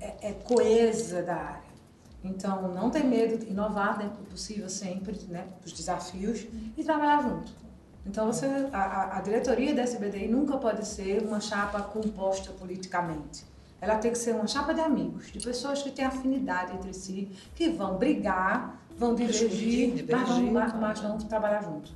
[0.00, 1.68] é, é coesa da área.
[2.24, 7.22] Então, não ter medo de inovar dentro do possível sempre, né, os desafios, e trabalhar
[7.22, 7.52] junto.
[8.04, 13.44] Então, você, a, a, diretoria da SBDI nunca pode ser uma chapa composta politicamente.
[13.80, 17.30] Ela tem que ser uma chapa de amigos, de pessoas que têm afinidade entre si,
[17.54, 21.92] que vão brigar, vão divergir, mas, vão, mas vão trabalhar junto.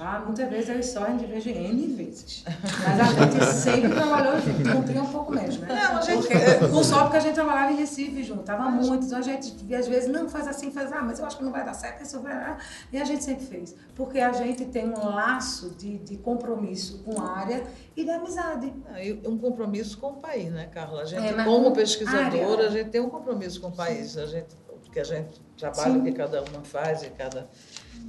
[0.00, 0.22] Tá?
[0.24, 2.42] Muitas vezes eu só divergem N vezes.
[2.46, 5.68] Mas a gente sempre trabalhou junto, cumpria um pouco menos, né?
[5.68, 6.28] Não, a gente-
[6.72, 9.86] não só porque a gente trabalhava em Recife junto, tava muito, então a gente às
[9.86, 12.18] vezes não faz assim, faz, ah, mas eu acho que não vai dar certo, isso
[12.20, 12.64] vai dar.
[12.90, 13.76] E a gente sempre fez.
[13.94, 17.62] Porque a gente tem um laço de, de compromisso com a área
[17.94, 18.72] e de amizade.
[18.90, 21.02] Ah, e um compromisso com o país, né, Carla?
[21.02, 22.24] A gente, É, como com pesquisadora,
[22.54, 22.66] área.
[22.68, 24.16] a gente tem um compromisso com o país.
[24.16, 24.48] A gente,
[24.82, 27.46] porque a gente trabalha o que cada uma faz e cada.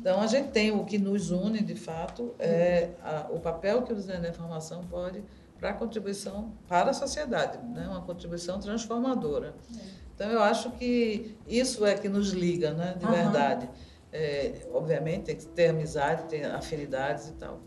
[0.02, 3.94] Então, a gente tem o que nos une, de fato, é a- o papel que
[3.94, 5.24] o design da informação pode
[5.60, 7.88] para a contribuição para a sociedade, né?
[7.88, 9.54] uma contribuição transformadora.
[10.16, 12.96] Então, eu acho que isso é que nos liga, né?
[12.98, 13.70] de verdade.
[14.12, 17.60] É, obviamente, tem que ter amizade, ter afinidades e tal.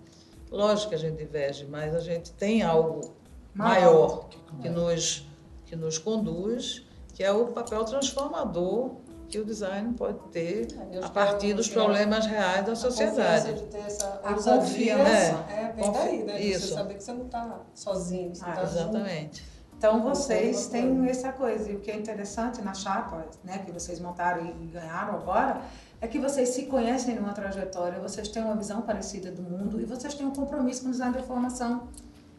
[0.51, 3.14] Lógico que a gente diverge, mas a gente tem algo
[3.55, 4.28] maior
[4.61, 5.24] que nos,
[5.66, 8.97] que nos conduz, que é o papel transformador
[9.35, 13.49] que o design pode ter a acho partir dos é- problemas reais da A sociedade.
[13.49, 15.45] confiança de ter essa A confiança.
[15.51, 16.41] é, vem daí, né?
[16.41, 16.68] Isso.
[16.68, 18.66] Você saber que você não está sozinho, você Ah, junto.
[18.66, 19.45] Exatamente.
[19.76, 21.68] Então vocês têm essa coisa.
[21.68, 25.62] E o que é interessante na chapa, né, que vocês montaram e ganharam agora,
[26.01, 29.85] é que vocês se conhecem numa trajetória, vocês têm uma visão parecida do mundo e
[29.85, 31.89] vocês têm um compromisso com o design da informação.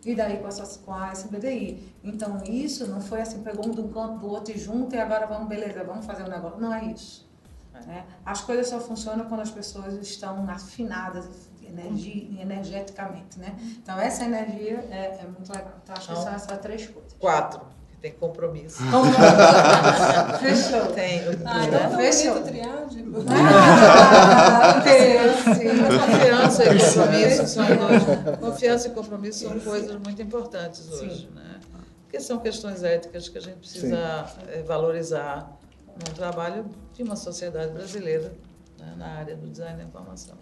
[0.06, 1.94] E daí com a, sua- com a SBDI.
[2.04, 5.26] Então isso não foi assim, pegou um do canto do outro e junto e agora
[5.26, 6.60] vamos, beleza, vamos fazer um negócio.
[6.60, 7.28] Não é isso.
[7.88, 8.04] né?
[8.26, 11.28] As coisas só funcionam quando as pessoas estão afinadas
[11.68, 13.56] energi- energeticamente, né?
[13.82, 15.74] Então essa energia é, é muito legal.
[15.84, 17.14] Então acho que são essas três coisas.
[17.20, 17.62] Quatro,
[18.00, 18.82] tem compromisso.
[20.40, 20.86] Fechou.
[20.94, 22.34] Tem Ah, então é Fechou.
[22.36, 23.12] bonito triádico.
[23.30, 24.45] Ah,
[25.36, 25.66] sim.
[25.82, 28.40] Mas confiança e compromisso são dois.
[28.40, 31.60] Confiança e compromisso são coisas muito importantes hoje, né?
[32.04, 35.58] Porque são questões éticas que a gente precisa eh, valorizar
[35.96, 38.34] no trabalho de uma sociedade brasileira
[38.80, 40.36] né, na área do design da informação.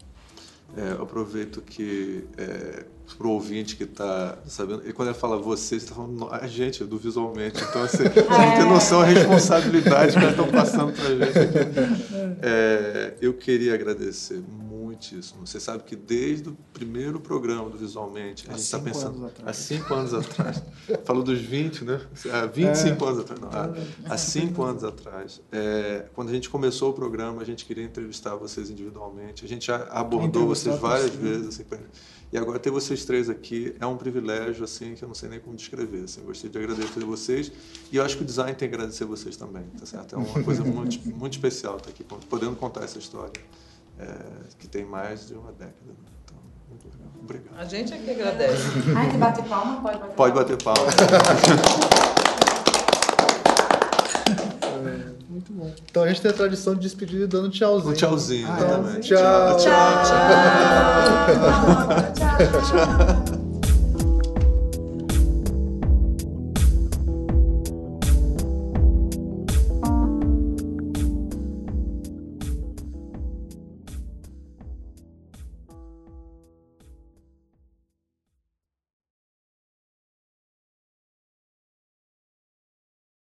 [0.76, 2.86] É, aproveito que é,
[3.16, 6.30] para o ouvinte que está sabendo, e quando ele fala você, você está falando "No-
[6.34, 7.64] a gente, do visualmente.
[7.64, 11.40] Então, assim, você não tem noção da responsabilidade que eles estão passando para a gente
[11.40, 12.34] aqui.
[12.46, 15.48] É, eu queria agradecer muitíssimo.
[15.48, 19.16] Você sabe que desde o primeiro programa do Visualmente, a Há gente está cinco pensando.
[19.18, 19.50] anos atrás.
[19.50, 20.64] Há cinco anos atrás.
[21.06, 22.02] Falou dos 20, né?
[22.34, 23.40] Há 25 anos atrás.
[23.40, 25.42] Não, há, há cinco anos atrás.
[25.54, 29.46] É, quando a gente começou o programa, a gente queria entrevistar vocês individualmente.
[29.46, 31.48] A gente já abordou vocês várias vezes.
[31.48, 31.80] Assim, pra-
[32.34, 35.40] e agora ter vocês três aqui é um privilégio assim que eu não sei nem
[35.40, 36.06] como descrever.
[36.06, 37.52] Assim, eu gostaria de agradecer a vocês
[37.92, 40.16] e eu acho que o design tem que agradecer vocês também, tá certo?
[40.16, 43.40] É uma coisa muito, muito especial estar aqui podendo contar essa história
[44.00, 44.18] é,
[44.58, 45.76] que tem mais de uma década.
[45.86, 45.94] né?
[46.26, 46.38] Então,
[46.70, 47.12] muito legal.
[47.22, 47.56] Obrigado.
[47.56, 48.64] A gente é que agradece.
[48.98, 49.82] A gente bate palma?
[49.84, 50.42] Pode bater Pode palma?
[50.42, 51.94] bater palma.
[55.34, 55.74] Muito bom.
[55.90, 57.92] Então a gente tem a tradição de despedir dando tchauzinho.
[57.92, 58.64] Um tchauzinho, Ah, é?
[58.64, 59.08] exatamente.
[59.10, 59.58] Tchau.
[59.58, 60.14] Tchau, tchau.
[62.14, 63.23] Tchau, tchau.